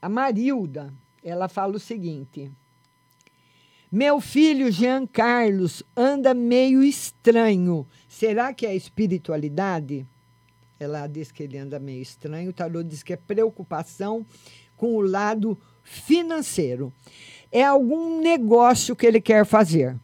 [0.02, 0.92] A Marilda,
[1.24, 2.50] ela fala o seguinte:
[3.90, 7.86] Meu filho Jean Carlos anda meio estranho.
[8.06, 10.06] Será que é espiritualidade?
[10.78, 12.50] Ela diz que ele anda meio estranho.
[12.50, 14.26] O tarô diz que é preocupação
[14.76, 16.92] com o lado financeiro.
[17.52, 19.94] É algum negócio que ele quer fazer.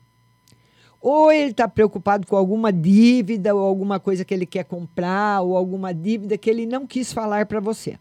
[1.00, 5.56] Ou ele está preocupado com alguma dívida, ou alguma coisa que ele quer comprar, ou
[5.56, 7.98] alguma dívida que ele não quis falar para você.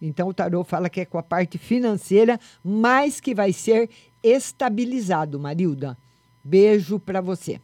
[0.00, 3.90] Então o tarô fala que é com a parte financeira, mas que vai ser
[4.22, 5.98] estabilizado, Marilda.
[6.42, 7.60] Beijo para você.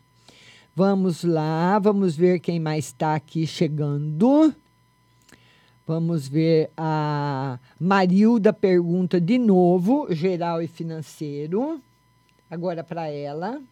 [0.75, 4.55] Vamos lá, vamos ver quem mais está aqui chegando.
[5.87, 11.81] Vamos ver a Marilda pergunta de novo, geral e financeiro.
[12.51, 13.63] Agora para ela.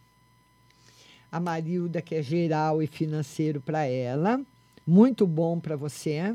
[1.29, 4.39] A Marilda que é geral e financeiro para ela.
[4.87, 6.33] Muito bom para você.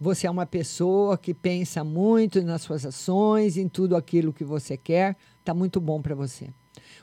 [0.00, 4.74] Você é uma pessoa que pensa muito nas suas ações, em tudo aquilo que você
[4.74, 5.14] quer.
[5.44, 6.48] Tá muito bom para você.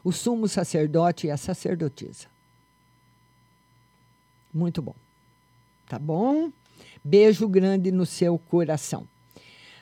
[0.03, 2.26] O sumo sacerdote e a sacerdotisa.
[4.51, 4.95] Muito bom.
[5.88, 6.51] Tá bom?
[7.08, 9.08] Beijo grande no seu coração.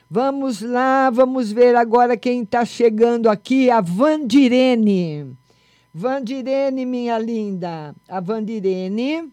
[0.08, 5.36] Vamos lá, vamos ver agora quem está chegando aqui, a Vandirene.
[5.92, 7.92] Vandirene, minha linda.
[8.08, 9.28] A Vandirene,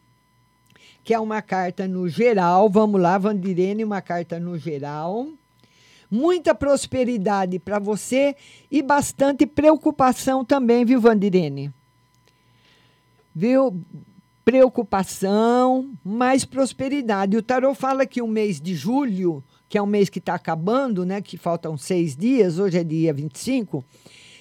[1.03, 2.67] que é uma carta no geral.
[2.67, 5.27] Vamos lá, Vandirene, uma carta no geral.
[6.09, 8.35] Muita prosperidade para você
[8.71, 11.71] e bastante preocupação também, viu, Vandirene?
[13.35, 13.79] Viu?
[14.43, 17.37] Preocupação, mais prosperidade.
[17.37, 21.05] O tarot fala que o mês de julho, que é um mês que está acabando,
[21.05, 21.21] né?
[21.21, 23.83] Que faltam seis dias, hoje é dia 25.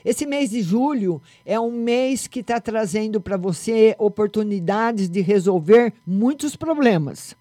[0.05, 5.93] Esse mês de julho é um mês que está trazendo para você oportunidades de resolver
[6.05, 7.37] muitos problemas.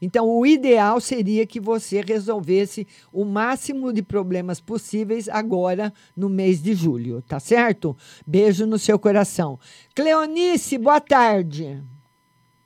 [0.00, 6.62] Então, o ideal seria que você resolvesse o máximo de problemas possíveis agora no mês
[6.62, 7.96] de julho, tá certo?
[8.26, 9.58] Beijo no seu coração.
[9.94, 11.82] Cleonice, boa tarde.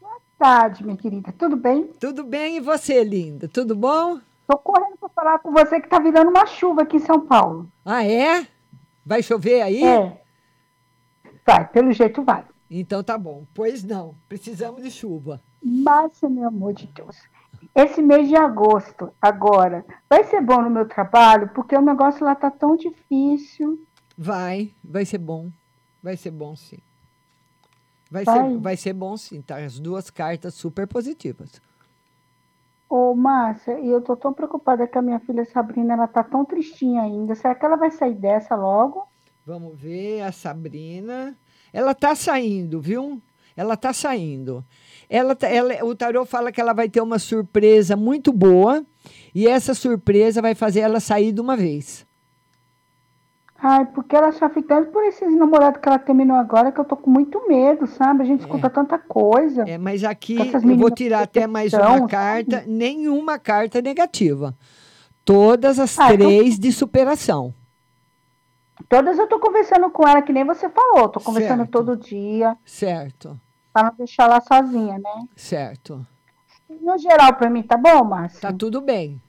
[0.00, 1.32] Boa tarde, minha querida.
[1.32, 1.84] Tudo bem?
[1.98, 3.48] Tudo bem e você, linda?
[3.48, 4.20] Tudo bom?
[4.46, 7.66] Tô correndo para falar com você que tá virando uma chuva aqui em São Paulo.
[7.84, 8.46] Ah, é?
[9.04, 9.82] Vai chover aí?
[9.82, 10.20] É.
[11.46, 12.44] Vai, pelo jeito vai.
[12.70, 13.46] Então tá bom.
[13.54, 15.40] Pois não, precisamos de chuva.
[15.62, 17.16] Márcia, meu amor de Deus.
[17.74, 22.34] Esse mês de agosto, agora, vai ser bom no meu trabalho, porque o negócio lá
[22.34, 23.82] tá tão difícil.
[24.16, 25.50] Vai, vai ser bom.
[26.02, 26.78] Vai ser bom, sim.
[28.10, 28.50] Vai, Vai.
[28.50, 29.40] Ser, vai ser bom, sim.
[29.40, 31.62] Tá as duas cartas super positivas.
[32.88, 36.44] Ô, Márcia, e eu tô tão preocupada que a minha filha Sabrina, ela tá tão
[36.44, 37.34] tristinha ainda.
[37.34, 39.08] Será que ela vai sair dessa logo?
[39.46, 41.34] Vamos ver a Sabrina.
[41.72, 43.22] Ela tá saindo, viu?
[43.56, 44.62] Ela tá saindo.
[45.12, 48.82] Ela, tá- ela, o tarô fala que ela vai ter uma surpresa muito boa
[49.34, 52.06] e essa surpresa vai fazer ela sair de uma vez.
[53.58, 56.96] Ai, porque ela só ficando por esses namorados que ela terminou agora, que eu tô
[56.96, 58.22] com muito medo, sabe?
[58.22, 59.68] A gente escuta tanta coisa.
[59.68, 62.10] É, mas aqui eu vou tirar até mais uma sabe?
[62.10, 64.56] carta, nenhuma carta negativa.
[65.26, 67.54] Todas as Ah, três de superação.
[68.88, 71.08] Todas eu tô conversando com ela, que nem você falou.
[71.10, 71.70] Tô conversando Certo.
[71.70, 73.38] todo dia, Certo,
[73.72, 75.26] pra não deixar ela sozinha, né?
[75.36, 76.06] certo.
[76.80, 78.40] No geral, pra mim, tá bom, Márcia?
[78.40, 79.20] Tá tudo bem.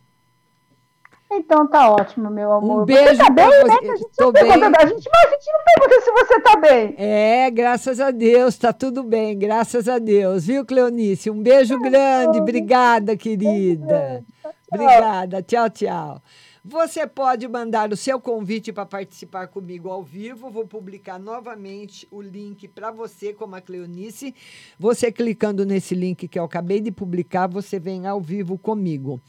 [1.35, 2.83] Então tá ótimo, meu amor.
[2.83, 3.73] Um beijo Você tá bem, pra né?
[3.73, 3.79] você.
[3.79, 4.71] Que a gente Tô não pergunta bem.
[4.71, 6.95] da gente, mas a gente não pergunta se você tá bem.
[6.97, 11.31] É, graças a Deus, tá tudo bem, graças a Deus, viu, Cleonice?
[11.31, 14.23] Um beijo grande, obrigada, querida.
[14.71, 16.21] Obrigada, tchau, tchau.
[16.65, 20.49] Você pode mandar o seu convite para participar comigo ao vivo.
[20.49, 24.33] Vou publicar novamente o link para você, como a Cleonice.
[24.79, 29.19] Você clicando nesse link que eu acabei de publicar, você vem ao vivo comigo.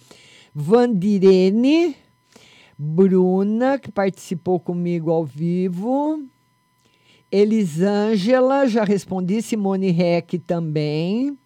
[0.55, 1.97] Vandirene,
[2.79, 6.23] Bruna, que participou comigo ao vivo.
[7.33, 9.43] Elisângela, já respondi.
[9.43, 11.37] Simone Reck também.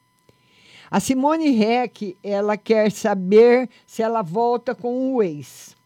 [0.91, 5.77] A Simone Reck, ela quer saber se ela volta com o ex.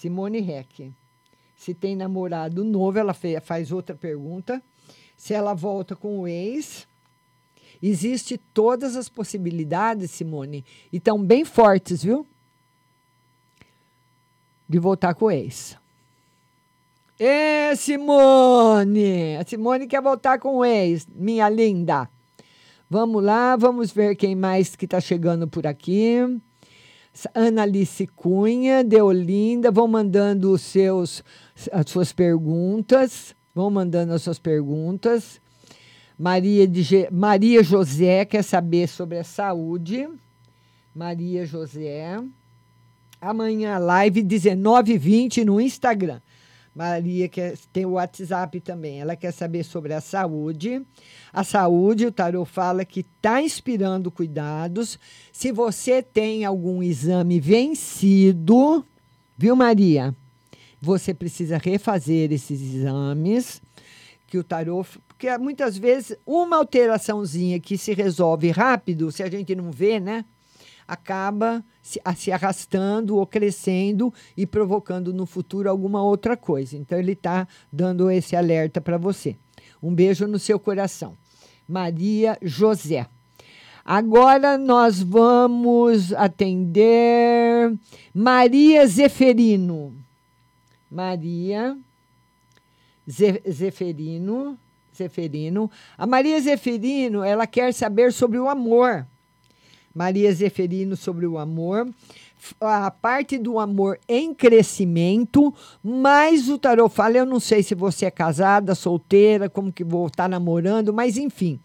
[0.00, 0.90] Simone Reck.
[1.54, 4.62] Se tem namorado novo, ela faz outra pergunta.
[5.14, 6.88] Se ela volta com o ex.
[7.82, 12.26] Existe todas as possibilidades, Simone, e estão bem fortes, viu?
[14.66, 15.76] De voltar com o ex.
[17.18, 19.36] Ê, Simone!
[19.36, 22.08] A Simone quer voltar com o ex, minha linda.
[22.88, 26.40] Vamos lá, vamos ver quem mais que está chegando por aqui.
[27.34, 31.22] Ana Alice Cunha, Deolinda, vão mandando os seus,
[31.72, 33.34] as suas perguntas.
[33.54, 35.40] Vão mandando as suas perguntas.
[36.18, 40.08] Maria, de, Maria José quer saber sobre a saúde.
[40.94, 42.22] Maria José.
[43.20, 46.20] Amanhã, live 19h20 no Instagram.
[46.74, 49.00] Maria quer, tem o WhatsApp também.
[49.00, 50.82] Ela quer saber sobre a saúde.
[51.32, 54.98] A saúde, o Tarô fala que está inspirando cuidados.
[55.32, 58.84] Se você tem algum exame vencido,
[59.36, 60.14] viu, Maria?
[60.80, 63.60] Você precisa refazer esses exames.
[64.26, 64.86] Que o tarô.
[65.08, 70.24] Porque muitas vezes uma alteraçãozinha que se resolve rápido, se a gente não vê, né?
[70.90, 76.76] Acaba se, se arrastando ou crescendo e provocando no futuro alguma outra coisa.
[76.76, 79.36] Então, ele está dando esse alerta para você.
[79.82, 81.14] Um beijo no seu coração.
[81.68, 83.06] Maria José.
[83.84, 87.72] Agora nós vamos atender
[88.12, 89.94] Maria Zeferino.
[90.90, 91.76] Maria
[93.08, 94.58] Ze- Zeferino.
[94.94, 95.70] Zeferino.
[95.96, 99.06] A Maria Zeferino, ela quer saber sobre o amor.
[99.94, 101.88] Maria Zeferino sobre o amor.
[102.58, 105.52] A parte do amor em crescimento,
[105.84, 110.06] mas o tarô fala, eu não sei se você é casada, solteira, como que vou
[110.06, 111.60] estar namorando, mas enfim.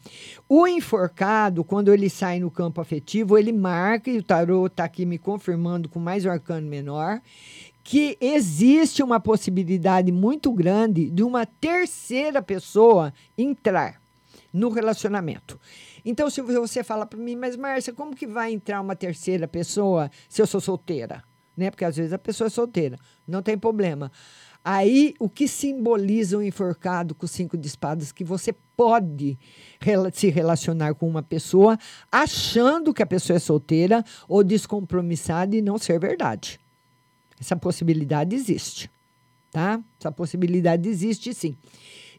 [0.50, 5.06] O enforcado, quando ele sai no campo afetivo, ele marca, e o tarô está aqui
[5.06, 7.22] me confirmando com mais um arcano menor,
[7.82, 14.02] que existe uma possibilidade muito grande de uma terceira pessoa entrar
[14.52, 15.60] no relacionamento.
[16.06, 20.12] Então, se você fala para mim, mas Márcia, como que vai entrar uma terceira pessoa
[20.30, 21.24] se eu sou solteira?
[21.58, 21.72] Né?
[21.72, 22.97] Porque às vezes a pessoa é solteira,
[23.28, 24.12] não tem problema.
[24.64, 28.12] Aí, o que simboliza o enforcado com cinco de espadas?
[28.12, 29.38] Que você pode
[30.14, 31.78] se relacionar com uma pessoa
[32.12, 36.60] achando que a pessoa é solteira ou descompromissada e não ser verdade.
[37.39, 38.89] Essa possibilidade existe,
[39.51, 39.80] tá?
[39.99, 41.56] Essa possibilidade existe sim.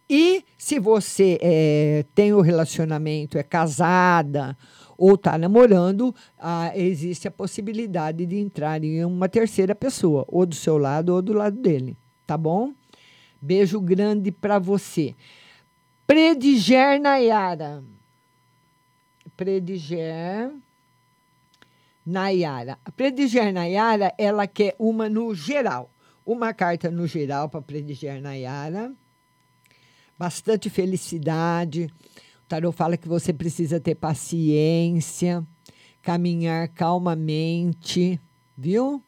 [0.08, 4.56] E se você eh, tem o relacionamento, é casada
[4.96, 10.54] ou está namorando, ah, existe a possibilidade de entrar em uma terceira pessoa, ou do
[10.54, 11.96] seu lado ou do lado dele,
[12.26, 12.72] tá bom?
[13.40, 15.14] Beijo grande para você.
[16.06, 17.84] Prediger Nayara.
[19.36, 20.50] Prediger
[22.04, 22.78] Nayara.
[22.84, 25.90] A Prediger Nayara, ela quer uma no geral.
[26.24, 28.92] Uma carta no geral para Prediger Nayara.
[30.18, 31.88] Bastante felicidade.
[32.44, 35.46] O tarô fala que você precisa ter paciência,
[36.00, 38.20] caminhar calmamente,
[38.56, 39.02] viu?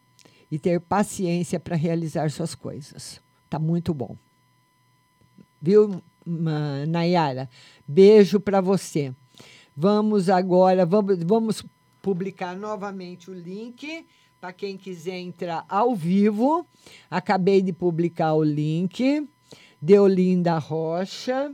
[0.51, 3.21] E ter paciência para realizar suas coisas.
[3.49, 4.15] Tá muito bom.
[5.61, 6.01] Viu,
[6.87, 7.49] Nayara?
[7.87, 9.13] Beijo para você.
[9.75, 11.65] Vamos agora, vamos, vamos
[12.01, 14.05] publicar novamente o link
[14.39, 16.65] para quem quiser entrar ao vivo.
[17.09, 19.27] Acabei de publicar o link.
[19.81, 21.53] Deolinda Rocha.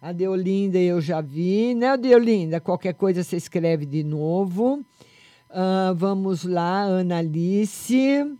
[0.00, 2.60] A Deolinda eu já vi, né, Deolinda?
[2.60, 4.84] Qualquer coisa você escreve de novo.
[5.50, 8.36] Ah, vamos lá, Analice.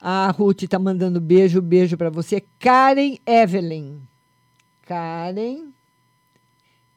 [0.00, 2.42] A Ruth está mandando beijo, beijo para você.
[2.58, 4.00] Karen Evelyn.
[4.82, 5.72] Karen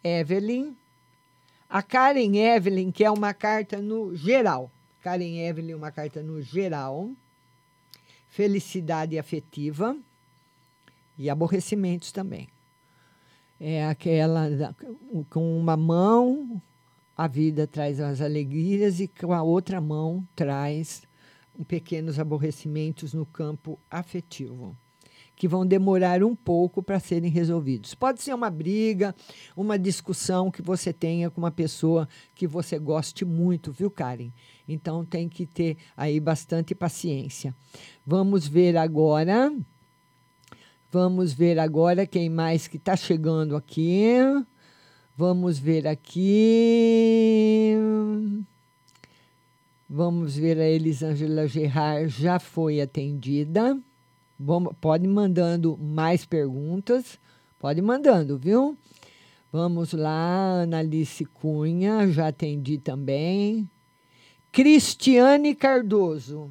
[0.04, 0.76] Evelyn.
[1.70, 4.72] A Karen Evelyn, que é uma carta no geral.
[5.02, 7.12] Karen Evelyn, uma carta no geral.
[8.28, 9.96] Felicidade afetiva
[11.20, 12.48] e aborrecimentos também.
[13.60, 14.76] É aquela da-
[15.30, 16.60] com uma mão
[17.16, 21.04] a vida traz as alegrias e com a outra mão traz
[21.68, 24.76] pequenos aborrecimentos no campo afetivo.
[25.36, 27.96] que vão demorar um pouco para serem resolvidos.
[27.96, 29.16] Pode ser uma briga,
[29.56, 34.32] uma discussão que você tenha com uma pessoa que você goste muito, viu, Karen?
[34.68, 37.56] Então tem que ter aí bastante paciência.
[38.06, 39.50] Vamos ver agora.
[40.92, 44.16] Vamos ver agora quem mais que está chegando aqui.
[45.16, 47.76] Vamos ver aqui.
[49.88, 53.80] Vamos ver a Elisângela Gerard já foi atendida.
[54.40, 57.20] Vamos, pode mandando mais perguntas.
[57.60, 58.76] Pode mandando, viu?
[59.52, 63.70] Vamos lá, Analice Cunha, já atendi também.
[64.52, 66.50] Cristiane Cardoso.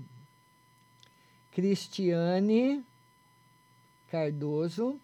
[1.51, 2.85] Cristiane
[4.11, 4.99] Cardoso.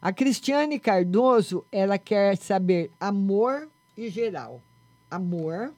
[0.00, 4.62] A Cristiane Cardoso, ela quer saber amor e geral.
[5.10, 5.72] Amor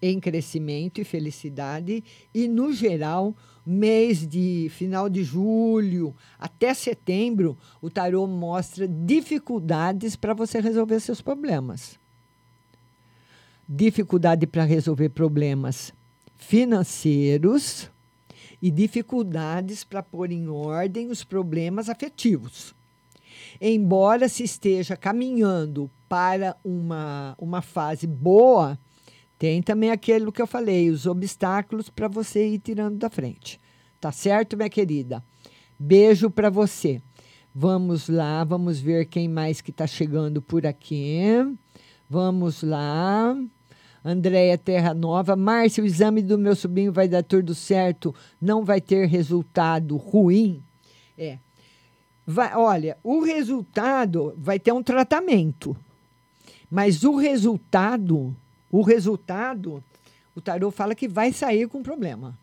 [0.00, 3.34] em crescimento e felicidade e no geral,
[3.66, 11.20] mês de final de julho até setembro, o tarô mostra dificuldades para você resolver seus
[11.20, 11.98] problemas.
[13.68, 15.92] Dificuldade para resolver problemas
[16.36, 17.90] financeiros
[18.60, 22.74] e dificuldades para pôr em ordem os problemas afetivos.
[23.60, 28.78] Embora se esteja caminhando para uma, uma fase boa,
[29.38, 33.60] tem também aquilo que eu falei, os obstáculos para você ir tirando da frente.
[34.00, 35.22] Tá certo, minha querida?
[35.78, 37.00] Beijo para você.
[37.54, 41.20] Vamos lá, vamos ver quem mais que está chegando por aqui.
[42.08, 43.36] Vamos lá.
[44.04, 45.36] Andréia Terra Nova.
[45.36, 50.62] Márcia, o exame do meu sobrinho vai dar tudo certo, não vai ter resultado ruim?
[51.16, 51.38] É.
[52.26, 55.76] Vai, olha, o resultado vai ter um tratamento,
[56.70, 58.36] mas o resultado,
[58.70, 59.82] o resultado,
[60.34, 62.38] o tarô fala que vai sair com problema.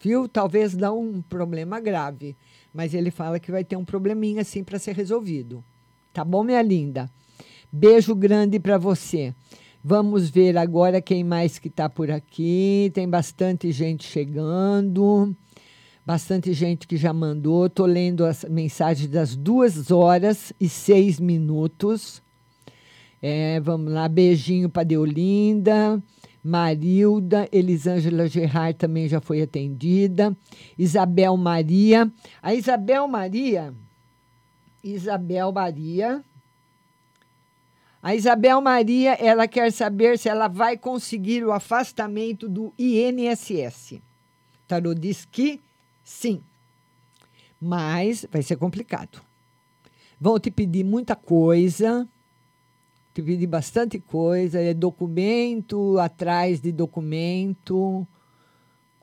[0.00, 0.28] Viu?
[0.28, 2.36] Talvez não um problema grave,
[2.72, 5.62] mas ele fala que vai ter um probleminha assim para ser resolvido.
[6.12, 7.10] Tá bom, minha linda?
[7.70, 9.34] Beijo grande para você.
[9.88, 12.90] Vamos ver agora quem mais que está por aqui.
[12.92, 15.32] Tem bastante gente chegando,
[16.04, 17.66] bastante gente que já mandou.
[17.66, 22.20] Estou lendo as mensagens das duas horas e seis minutos.
[23.22, 26.02] É, vamos lá, beijinho para Deolinda,
[26.42, 30.36] Marilda, Elisângela Gerard também já foi atendida,
[30.76, 32.10] Isabel Maria.
[32.42, 33.72] A Isabel Maria,
[34.82, 36.24] Isabel Maria,
[38.02, 44.00] a Isabel Maria, ela quer saber se ela vai conseguir o afastamento do INSS.
[44.66, 45.60] Tarô diz que
[46.04, 46.42] sim,
[47.60, 49.20] mas vai ser complicado.
[50.20, 52.08] Vão te pedir muita coisa,
[53.14, 58.06] te pedir bastante coisa, é documento atrás de documento,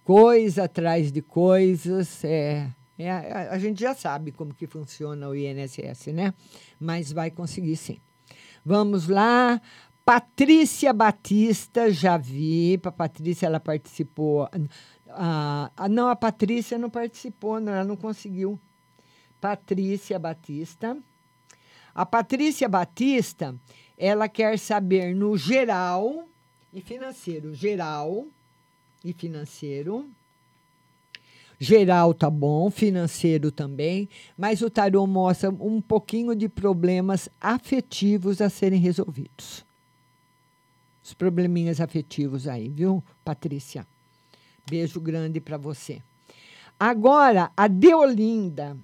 [0.04, 5.36] coisa atrás de coisas, é, é a, a gente já sabe como que funciona o
[5.36, 6.34] INSS, né?
[6.80, 8.00] Mas vai conseguir sim.
[8.66, 9.62] Vamos lá.
[10.06, 12.80] Patrícia Batista, já vi.
[12.84, 14.50] A Patrícia, ela participou.
[15.10, 18.60] Ah, não, a Patrícia não participou, não, ela não conseguiu.
[19.40, 20.98] Patrícia Batista.
[21.94, 23.56] A Patrícia Batista,
[23.98, 26.28] ela quer saber no geral
[26.72, 27.54] e financeiro.
[27.54, 28.28] Geral
[29.04, 30.10] e financeiro.
[31.64, 38.50] Geral tá bom, financeiro também, mas o tarô mostra um pouquinho de problemas afetivos a
[38.50, 39.66] serem resolvidos.
[41.02, 43.88] Os probleminhas afetivos aí, viu, Patrícia?
[44.70, 46.02] Beijo grande para você.
[46.78, 48.78] Agora, a Deolinda.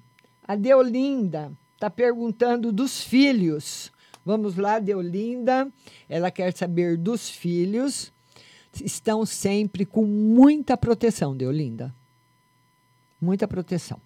[0.48, 3.92] A Deolinda está perguntando dos filhos.
[4.26, 5.70] Vamos lá, Deolinda.
[6.08, 8.14] Ela quer saber dos filhos.
[8.82, 11.94] Estão sempre com muita proteção, Deolinda
[13.20, 14.00] muita proteção.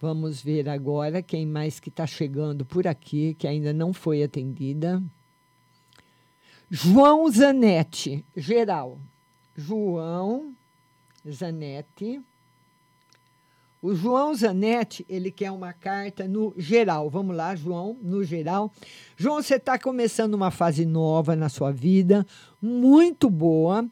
[0.00, 5.00] Vamos ver agora quem mais que está chegando por aqui, que ainda não foi atendida.
[6.68, 8.98] João Zanetti, geral.
[9.54, 10.52] João
[11.30, 12.20] Zanetti.
[13.80, 17.08] O João Zanetti, ele quer uma carta no geral.
[17.08, 18.72] Vamos lá, João, no geral.
[19.16, 22.26] João, você está começando uma fase nova na sua vida,
[22.60, 23.88] muito boa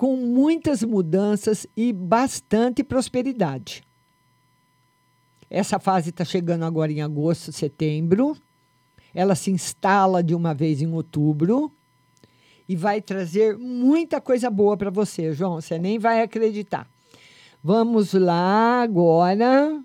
[0.00, 3.82] com muitas mudanças e bastante prosperidade.
[5.50, 8.34] Essa fase está chegando agora em agosto, setembro.
[9.12, 11.70] Ela se instala de uma vez em outubro
[12.66, 15.60] e vai trazer muita coisa boa para você, João.
[15.60, 16.90] Você nem vai acreditar.
[17.62, 19.84] Vamos lá agora.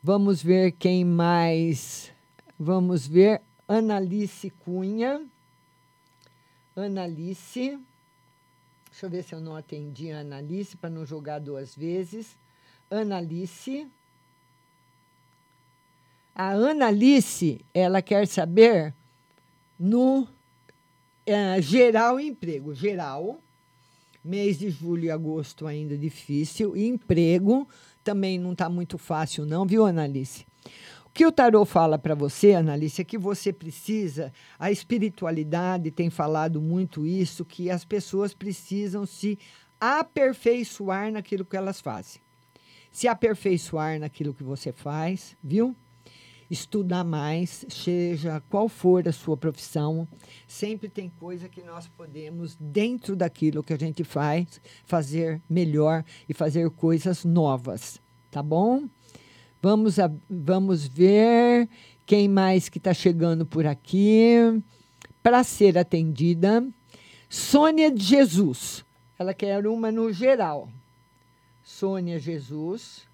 [0.00, 2.12] Vamos ver quem mais.
[2.56, 5.20] Vamos ver Analice Cunha.
[6.76, 7.76] Analice.
[8.96, 12.34] Deixa eu ver se eu não atendi a Analice para não jogar duas vezes.
[12.90, 13.86] Analice.
[16.34, 18.94] A Analice, ela quer saber
[19.78, 20.26] no
[21.26, 22.74] eh, geral emprego.
[22.74, 23.38] Geral,
[24.24, 26.74] mês de julho e agosto ainda difícil.
[26.74, 27.68] Emprego
[28.02, 30.46] também não está muito fácil, não, viu, Analice?
[31.16, 36.60] Que o tarô fala para você, Analice, é que você precisa, a espiritualidade tem falado
[36.60, 39.38] muito isso, que as pessoas precisam se
[39.80, 42.20] aperfeiçoar naquilo que elas fazem.
[42.92, 45.74] Se aperfeiçoar naquilo que você faz, viu?
[46.50, 50.06] Estudar mais, seja qual for a sua profissão,
[50.46, 56.34] sempre tem coisa que nós podemos, dentro daquilo que a gente faz, fazer melhor e
[56.34, 58.86] fazer coisas novas, tá bom?
[59.62, 61.68] Vamos, a, vamos ver
[62.04, 64.62] quem mais que está chegando por aqui
[65.22, 66.66] para ser atendida.
[67.28, 68.84] Sônia de Jesus.
[69.18, 70.68] Ela quer uma no geral.
[71.64, 73.06] Sônia Jesus.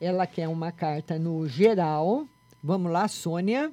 [0.00, 2.26] Ela quer uma carta no geral.
[2.62, 3.72] Vamos lá, Sônia.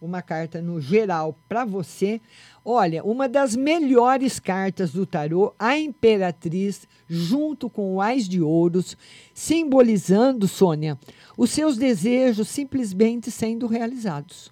[0.00, 2.22] Uma carta no geral para você.
[2.64, 8.96] Olha, uma das melhores cartas do tarô, a Imperatriz, junto com o Ás de Ouros,
[9.34, 10.98] simbolizando, Sônia,
[11.36, 14.50] os seus desejos simplesmente sendo realizados.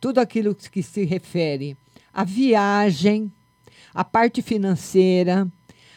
[0.00, 1.76] Tudo aquilo que se refere
[2.12, 3.32] à viagem,
[3.92, 5.48] à parte financeira,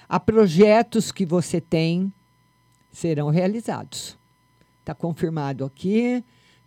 [0.10, 2.12] a projetos que você tem,
[2.92, 4.18] serão realizados.
[4.82, 6.24] Está confirmado aqui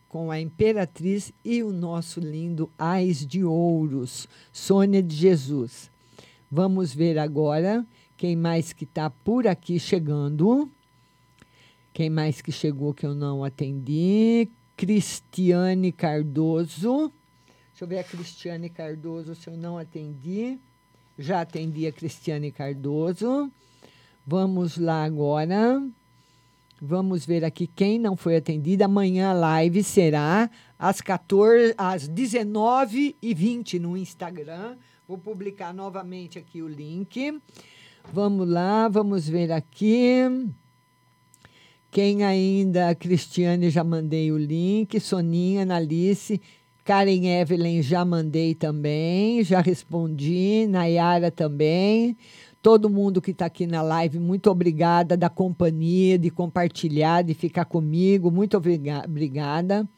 [0.09, 5.91] com a Imperatriz e o nosso lindo Ais de Ouros, Sônia de Jesus.
[6.51, 7.87] Vamos ver agora
[8.17, 10.71] quem mais que está por aqui chegando.
[11.93, 14.49] Quem mais que chegou que eu não atendi?
[14.77, 17.13] Cristiane Cardoso.
[17.71, 20.59] Deixa eu ver a Cristiane Cardoso se eu não atendi.
[21.19, 23.51] Já atendi a Cristiane Cardoso.
[24.27, 25.83] Vamos lá agora.
[26.81, 28.85] Vamos ver aqui quem não foi atendida.
[28.85, 30.49] Amanhã a live será
[30.79, 34.77] às 14, às 19h20 no Instagram.
[35.07, 37.41] Vou publicar novamente aqui o link.
[38.13, 40.23] Vamos lá, vamos ver aqui.
[41.91, 42.95] Quem ainda?
[42.95, 45.01] Cristiane, já mandei o link.
[45.01, 46.41] Soninha, Analice.
[46.85, 49.43] Karen Evelyn, já mandei também.
[49.43, 50.67] Já respondi.
[50.69, 52.17] Nayara também.
[52.61, 57.65] Todo mundo que está aqui na live, muito obrigada da companhia, de compartilhar, de ficar
[57.65, 58.31] comigo.
[58.31, 59.89] Muito obriga obrigada.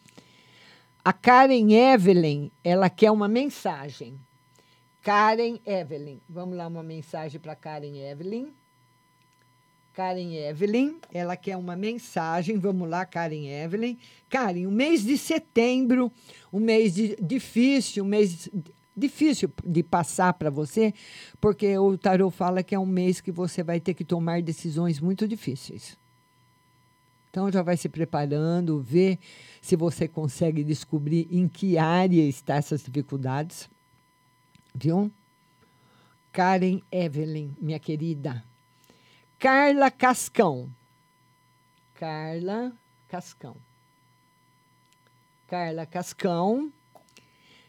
[1.03, 4.21] A Karen Evelyn, ela quer uma mensagem.
[5.03, 6.21] Karen Evelyn.
[6.29, 8.49] Vamos lá, uma mensagem para Karen Evelyn.
[9.95, 12.59] Karen Evelyn, ela quer uma mensagem.
[12.59, 13.99] Vamos lá, Karen Evelyn.
[14.29, 16.13] Karen, o mês de setembro,
[16.53, 18.51] um mês de, difícil, um mês
[18.97, 20.93] difícil de passar para você,
[21.41, 25.01] porque o tarot fala que é um mês que você vai ter que tomar decisões
[25.01, 25.99] muito difíceis.
[27.31, 29.19] Então já vai se preparando, ver
[29.63, 33.71] se você consegue descobrir em que área está essas dificuldades.
[34.75, 35.11] Viu?
[36.33, 38.45] Karen Evelyn, minha querida.
[39.39, 40.71] Carla Cascão.
[41.95, 42.73] Carla
[43.09, 43.57] Cascão.
[45.47, 46.73] Carla Cascão.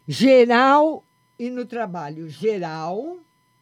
[0.08, 1.04] Geral
[1.42, 3.18] e no trabalho geral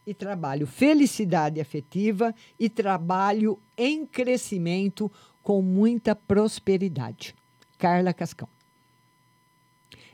[0.06, 5.10] e trabalho felicidade afetiva e trabalho em crescimento
[5.42, 7.34] com muita prosperidade.
[7.78, 8.50] Carla Cascão.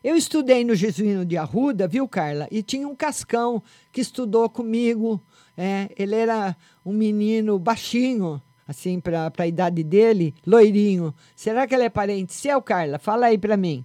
[0.04, 2.48] Eu estudei no Jesuíno de Arruda, viu, Carla?
[2.52, 5.20] E tinha um Cascão que estudou comigo.
[5.58, 6.56] É, ele era
[6.86, 11.16] um menino baixinho, assim, para a idade dele, loirinho.
[11.36, 13.00] Será que ele é parente seu, Carla?
[13.00, 13.84] Fala aí para mim.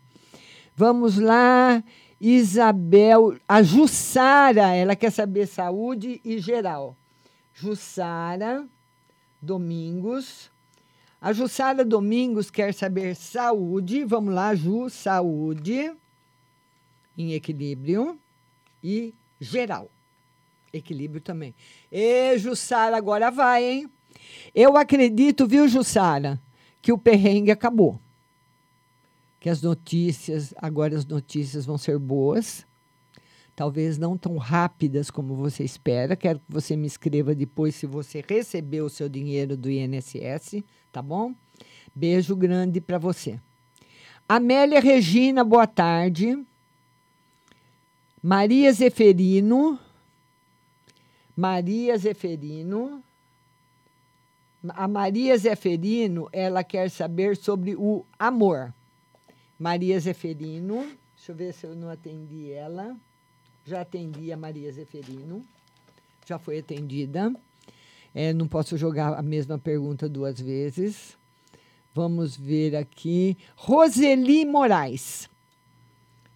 [0.77, 1.83] Vamos lá.
[2.21, 6.95] Isabel, a Jussara, ela quer saber saúde e geral.
[7.55, 8.69] Jussara
[9.41, 10.51] Domingos.
[11.19, 14.05] A Jussara Domingos quer saber saúde.
[14.05, 15.95] Vamos lá, Ju, saúde
[17.17, 18.19] em equilíbrio
[18.85, 19.91] e geral.
[20.73, 21.55] Equilíbrio também.
[21.91, 23.91] E Jussara, agora vai, hein?
[24.55, 26.39] Eu acredito, viu, Jussara,
[26.83, 27.99] que o perrengue acabou
[29.41, 32.67] que as notícias, agora as notícias vão ser boas,
[33.57, 36.15] talvez não tão rápidas como você espera.
[36.15, 40.63] Quero que você me escreva depois se você recebeu o seu dinheiro do INSS,
[40.93, 41.35] tá bom?
[41.95, 43.41] Beijo grande para você.
[44.29, 46.39] Amélia Regina, boa tarde.
[48.23, 49.79] Maria Zeferino.
[51.35, 53.03] Maria Zeferino.
[54.69, 58.75] A Maria Zeferino, ela quer saber sobre o amor.
[59.61, 60.91] Maria Zeferino.
[61.15, 62.97] Deixa eu ver se eu não atendi ela.
[63.67, 65.45] Já atendi a Maria Zeferino.
[66.25, 67.31] Já foi atendida.
[68.15, 71.15] É, não posso jogar a mesma pergunta duas vezes.
[71.93, 73.37] Vamos ver aqui.
[73.55, 75.29] Roseli Moraes.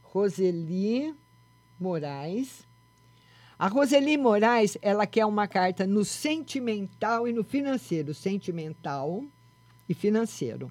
[0.03, 1.14] Roseli
[1.81, 2.66] Moraes.
[3.59, 8.12] A Roseli Moraes, ela quer uma carta no sentimental e no financeiro.
[8.12, 9.25] Sentimental
[9.89, 10.70] e financeiro.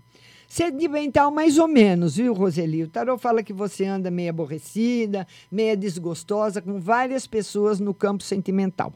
[0.53, 2.83] Sentimental, mais ou menos, viu, Roseli?
[2.83, 8.21] O tarot fala que você anda meio aborrecida, meio desgostosa com várias pessoas no campo
[8.21, 8.93] sentimental,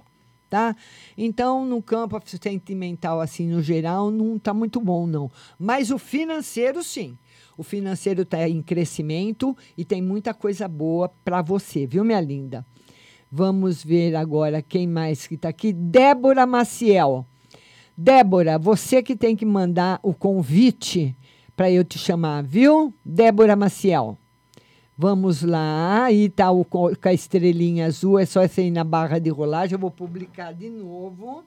[0.47, 0.75] tá?
[1.17, 5.31] Então, no campo sentimental, assim, no geral, não tá muito bom, não.
[5.57, 7.17] Mas o financeiro, sim.
[7.57, 12.63] O financeiro está em crescimento e tem muita coisa boa para você, viu, minha linda?
[13.31, 15.73] Vamos ver agora quem mais que está aqui.
[15.73, 17.25] Débora Maciel.
[17.97, 21.16] Débora, você que tem que mandar o convite
[21.57, 22.93] para eu te chamar, viu?
[23.03, 24.15] Débora Maciel.
[24.95, 29.17] Vamos lá, aí tá o com a estrelinha azul, é só essa aí na barra
[29.17, 29.73] de rolagem.
[29.73, 31.43] Eu vou publicar de novo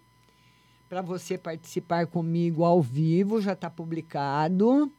[0.89, 4.91] para você participar comigo ao vivo, já está publicado.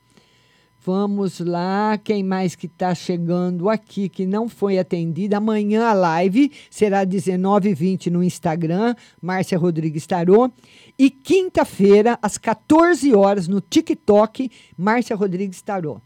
[0.83, 5.37] Vamos lá, quem mais que está chegando aqui que não foi atendida?
[5.37, 10.49] Amanhã a live será 19h20 no Instagram, Márcia Rodrigues Tarô.
[10.97, 16.01] E quinta-feira, às 14 horas, no TikTok, Márcia Rodrigues Tarô.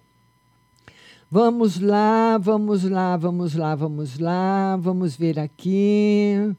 [1.31, 6.53] Vamos lá, vamos lá, vamos lá, vamos lá, vamos ver aqui.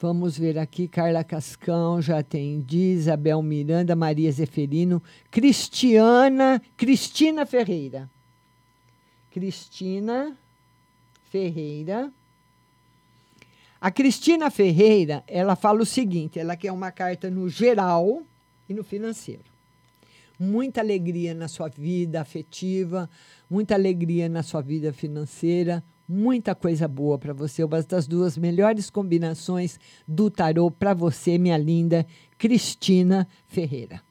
[0.00, 8.10] Vamos ver aqui, Carla Cascão, já atendi, Isabel Miranda, Maria Zeferino, Cristiana, Cristina Ferreira.
[9.30, 10.36] Cristina
[11.30, 12.12] Ferreira.
[13.80, 18.22] A Cristina Ferreira, ela fala o seguinte, ela quer uma carta no geral
[18.68, 19.44] e no financeiro.
[20.38, 23.08] Muita alegria na sua vida afetiva,
[23.48, 27.64] muita alegria na sua vida financeira, muita coisa boa para você.
[27.64, 32.06] Uma das duas melhores combinações do tarô para você, minha linda
[32.38, 34.02] Cristina Ferreira.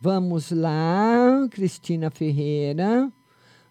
[0.00, 3.10] Vamos lá, Cristina Ferreira.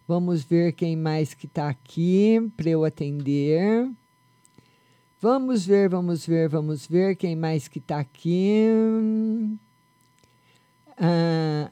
[0.08, 3.90] Vamos ver quem mais que está aqui para eu atender.
[5.20, 8.68] Vamos ver, vamos ver, vamos ver quem mais que está aqui.
[10.98, 11.72] Ah,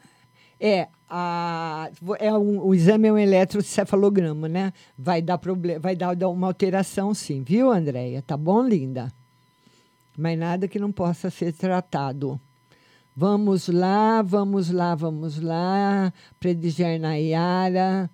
[0.65, 4.71] é, a, é um, o exame é um eletrocefalograma, né?
[4.97, 8.21] Vai dar problema, vai dar, dar uma alteração, sim, viu, Andréia?
[8.21, 9.11] Tá bom, linda?
[10.17, 12.39] Mas nada que não possa ser tratado.
[13.13, 16.13] Vamos lá, vamos lá, vamos lá.
[16.39, 18.09] Prediger Nayara,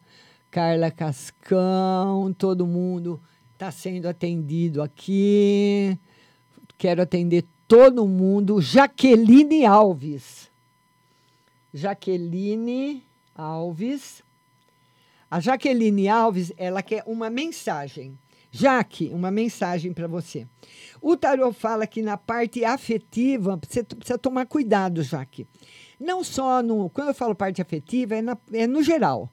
[0.50, 3.22] Carla Cascão, todo mundo
[3.54, 6.00] está sendo atendido aqui.
[6.80, 8.60] Quero atender todo mundo.
[8.60, 10.49] Jaqueline Alves.
[11.74, 13.04] Jaqueline
[13.36, 14.24] Alves.
[15.30, 18.18] A Jaqueline Alves, ela quer uma mensagem.
[18.52, 20.48] Jaque, uma mensagem para você.
[21.00, 25.48] O tarot fala que na parte afetiva, você precisa tomar cuidado, Jaque.
[26.00, 26.90] Não só no.
[26.90, 29.32] Quando eu falo parte afetiva, é, na, é no geral.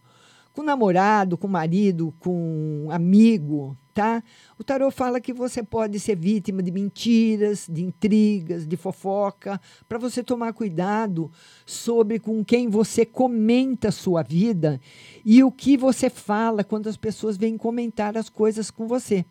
[0.52, 4.22] Com namorado, com marido, com amigo, tá?
[4.58, 9.58] O tarô fala que você pode ser vítima de mentiras, de intrigas, de fofoca,
[9.88, 11.32] para você tomar cuidado
[11.64, 14.78] sobre com quem você comenta a sua vida
[15.24, 19.24] e o que você fala quando as pessoas vêm comentar as coisas com você,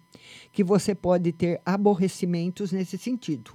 [0.51, 3.51] que você pode ter aborrecimentos nesse sentido.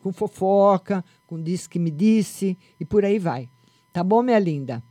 [0.00, 3.48] Com fofoca, com diz que me disse e por aí vai.
[3.90, 4.84] Tá bom, minha linda?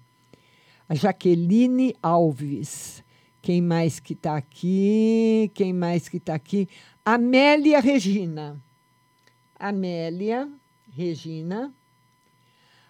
[0.90, 3.04] A Jaqueline Alves.
[3.41, 5.49] Quem mais que está aqui?
[5.53, 6.69] Quem mais que está aqui?
[7.03, 8.61] Amélia Regina.
[9.57, 10.47] Amélia
[10.89, 11.73] Regina.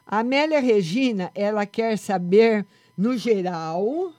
[0.05, 2.65] Amélia Regina, ela quer saber
[2.97, 4.13] no geral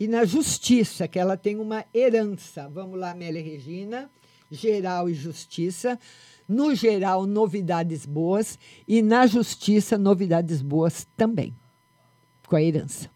[0.00, 2.68] e na justiça, que ela tem uma herança.
[2.68, 4.10] Vamos lá, Amélia Regina.
[4.50, 5.98] Geral e justiça.
[6.48, 11.54] No geral, novidades boas e na justiça, novidades boas também
[12.46, 13.15] com a herança.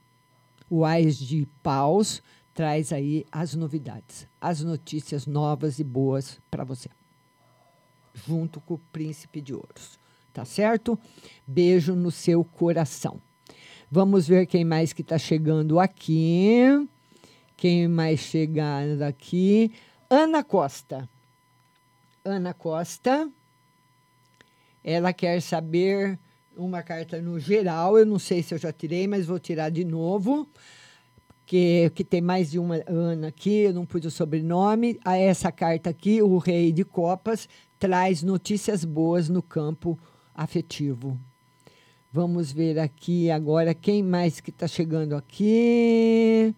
[0.71, 2.23] O Ais de Paus
[2.55, 6.89] traz aí as novidades, as notícias novas e boas para você.
[8.15, 9.99] Junto com o Príncipe de Ouros.
[10.33, 10.97] Tá certo?
[11.45, 13.21] Beijo no seu coração.
[13.91, 16.63] Vamos ver quem mais que está chegando aqui.
[17.57, 19.73] Quem mais chegando aqui?
[20.09, 21.09] Ana Costa.
[22.25, 23.29] Ana Costa.
[24.85, 26.17] Ela quer saber
[26.65, 27.99] uma carta no geral.
[27.99, 30.49] Eu não sei se eu já tirei, mas vou tirar de novo.
[31.47, 35.01] Que, que tem mais de uma Ana aqui, eu não pus o sobrenome.
[35.05, 39.99] A essa carta aqui, o Rei de Copas, traz notícias boas no campo
[40.35, 41.19] afetivo.
[42.13, 46.55] Vamos ver aqui agora quem mais que está chegando aqui.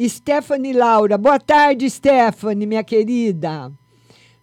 [0.00, 1.16] Stephanie Laura.
[1.16, 3.72] Boa tarde, Stephanie, minha querida.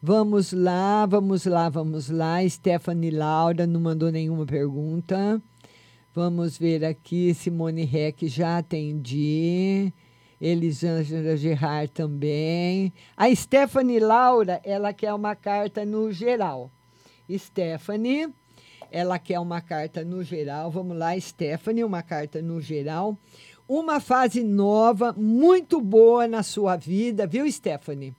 [0.08, 2.48] Vamos lá, vamos lá, vamos lá.
[2.48, 5.42] Stephanie Laura não mandou nenhuma pergunta.
[6.14, 9.92] Vamos ver aqui, Simone Reck já atendi.
[10.40, 12.94] Elisângela Gerard também.
[13.18, 16.70] A Stephanie Laura, ela quer uma carta no geral.
[17.36, 18.32] Stephanie,
[18.92, 20.70] ela quer uma carta no geral.
[20.70, 23.18] Vamos lá, Stephanie, uma carta no geral.
[23.68, 28.16] Uma fase nova, muito boa na sua vida, viu, Stephanie?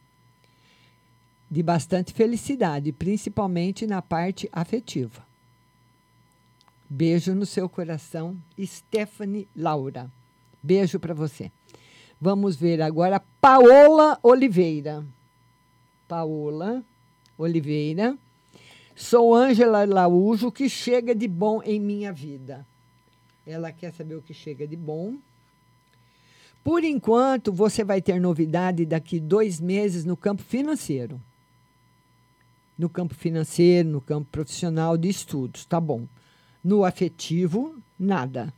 [1.48, 5.24] De bastante felicidade, principalmente na parte afetiva.
[6.89, 10.10] Beijo no seu coração, Stephanie Laura.
[10.62, 11.51] Beijo para você.
[12.20, 15.05] Vamos ver agora Paola Oliveira.
[16.09, 16.85] Paola
[17.36, 18.16] Oliveira.
[18.94, 22.66] Sou Ângela Laújo, que chega de bom em minha vida.
[23.47, 25.16] Ela quer saber o que chega de bom.
[26.64, 31.20] Por enquanto, você vai ter novidade daqui dois meses no campo financeiro.
[32.78, 36.06] No campo financeiro, no campo profissional de estudos, tá bom.
[36.62, 38.52] No afetivo, nada.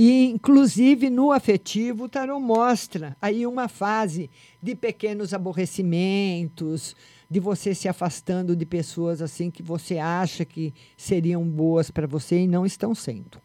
[0.00, 4.30] E, inclusive, no afetivo, o mostra aí uma fase
[4.62, 6.94] de pequenos aborrecimentos,
[7.28, 12.42] de você se afastando de pessoas assim que você acha que seriam boas para você
[12.42, 13.38] e não estão sendo.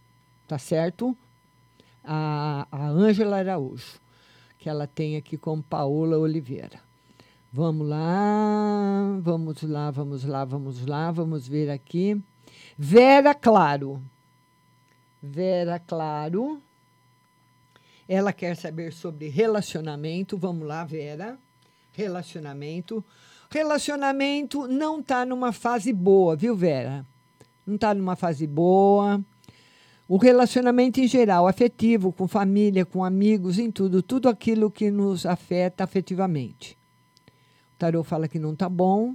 [0.47, 1.17] Tá certo?
[2.03, 3.99] A Ângela Araújo,
[4.59, 6.79] que ela tem aqui com Paola Oliveira.
[7.55, 12.19] Vamos lá, vamos lá, vamos lá, vamos lá, vamos ver aqui.
[12.75, 14.01] Vera Claro.
[15.21, 16.59] Vera Claro.
[18.09, 20.35] Ela quer saber sobre relacionamento.
[20.35, 21.38] Vamos lá, Vera.
[21.91, 23.05] Relacionamento.
[23.51, 27.05] Relacionamento não está numa fase boa, viu, Vera?
[27.67, 29.23] Não está numa fase boa.
[30.07, 35.23] O relacionamento em geral, afetivo, com família, com amigos, em tudo, tudo aquilo que nos
[35.23, 36.81] afeta afetivamente.
[37.84, 39.14] Tarô fala que não está bom.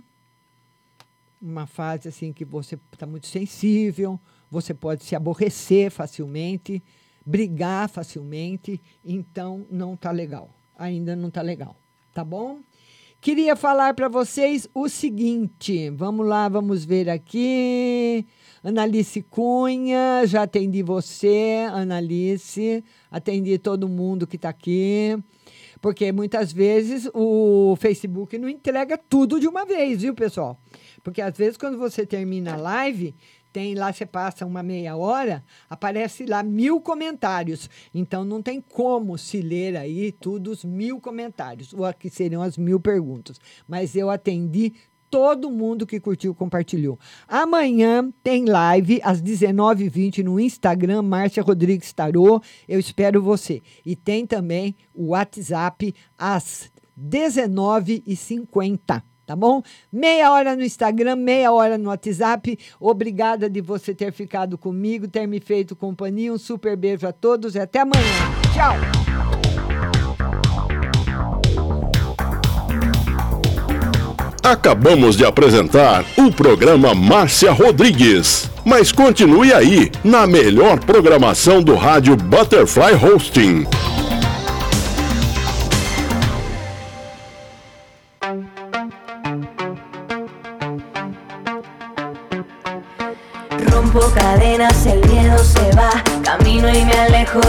[1.41, 4.21] Uma fase assim que você está muito sensível,
[4.51, 6.83] você pode se aborrecer facilmente,
[7.25, 10.51] brigar facilmente, então não está legal.
[10.77, 11.77] Ainda não está legal,
[12.13, 12.59] tá bom?
[13.23, 18.27] Queria falar para vocês o seguinte, vamos lá, vamos ver aqui.
[18.63, 25.17] Analice Cunha, já atendi você, Analice, atendi todo mundo que está aqui,
[25.81, 30.61] porque muitas vezes o Facebook não entrega tudo de uma vez, viu, pessoal?
[31.03, 33.15] Porque às vezes quando você termina a live,
[33.53, 37.69] tem lá, você passa uma meia hora, aparece lá mil comentários.
[37.95, 42.59] Então não tem como se ler aí tudo os mil comentários, ou aqui seriam as
[42.59, 43.41] mil perguntas.
[43.67, 44.75] Mas eu atendi
[45.11, 46.99] todo mundo que curtiu compartilhou.
[47.27, 52.41] Amanhã tem live às 19h20 no Instagram, Márcia Rodrigues Tarô.
[52.69, 53.61] Eu espero você.
[53.85, 59.63] E tem também o WhatsApp às 19h50 tá bom?
[59.93, 62.59] Meia hora no Instagram, meia hora no WhatsApp.
[62.81, 66.33] Obrigada de você ter ficado comigo, ter me feito companhia.
[66.33, 68.03] Um super beijo a todos e até amanhã.
[68.55, 69.18] Tchau!
[74.51, 78.51] Acabamos de apresentar o programa Márcia Rodrigues.
[78.65, 83.67] Mas continue aí, na melhor programação do rádio Butterfly Hosting.
[93.71, 95.91] Rompo cadenas, el miedo se va,
[96.25, 97.49] camino y me alejo de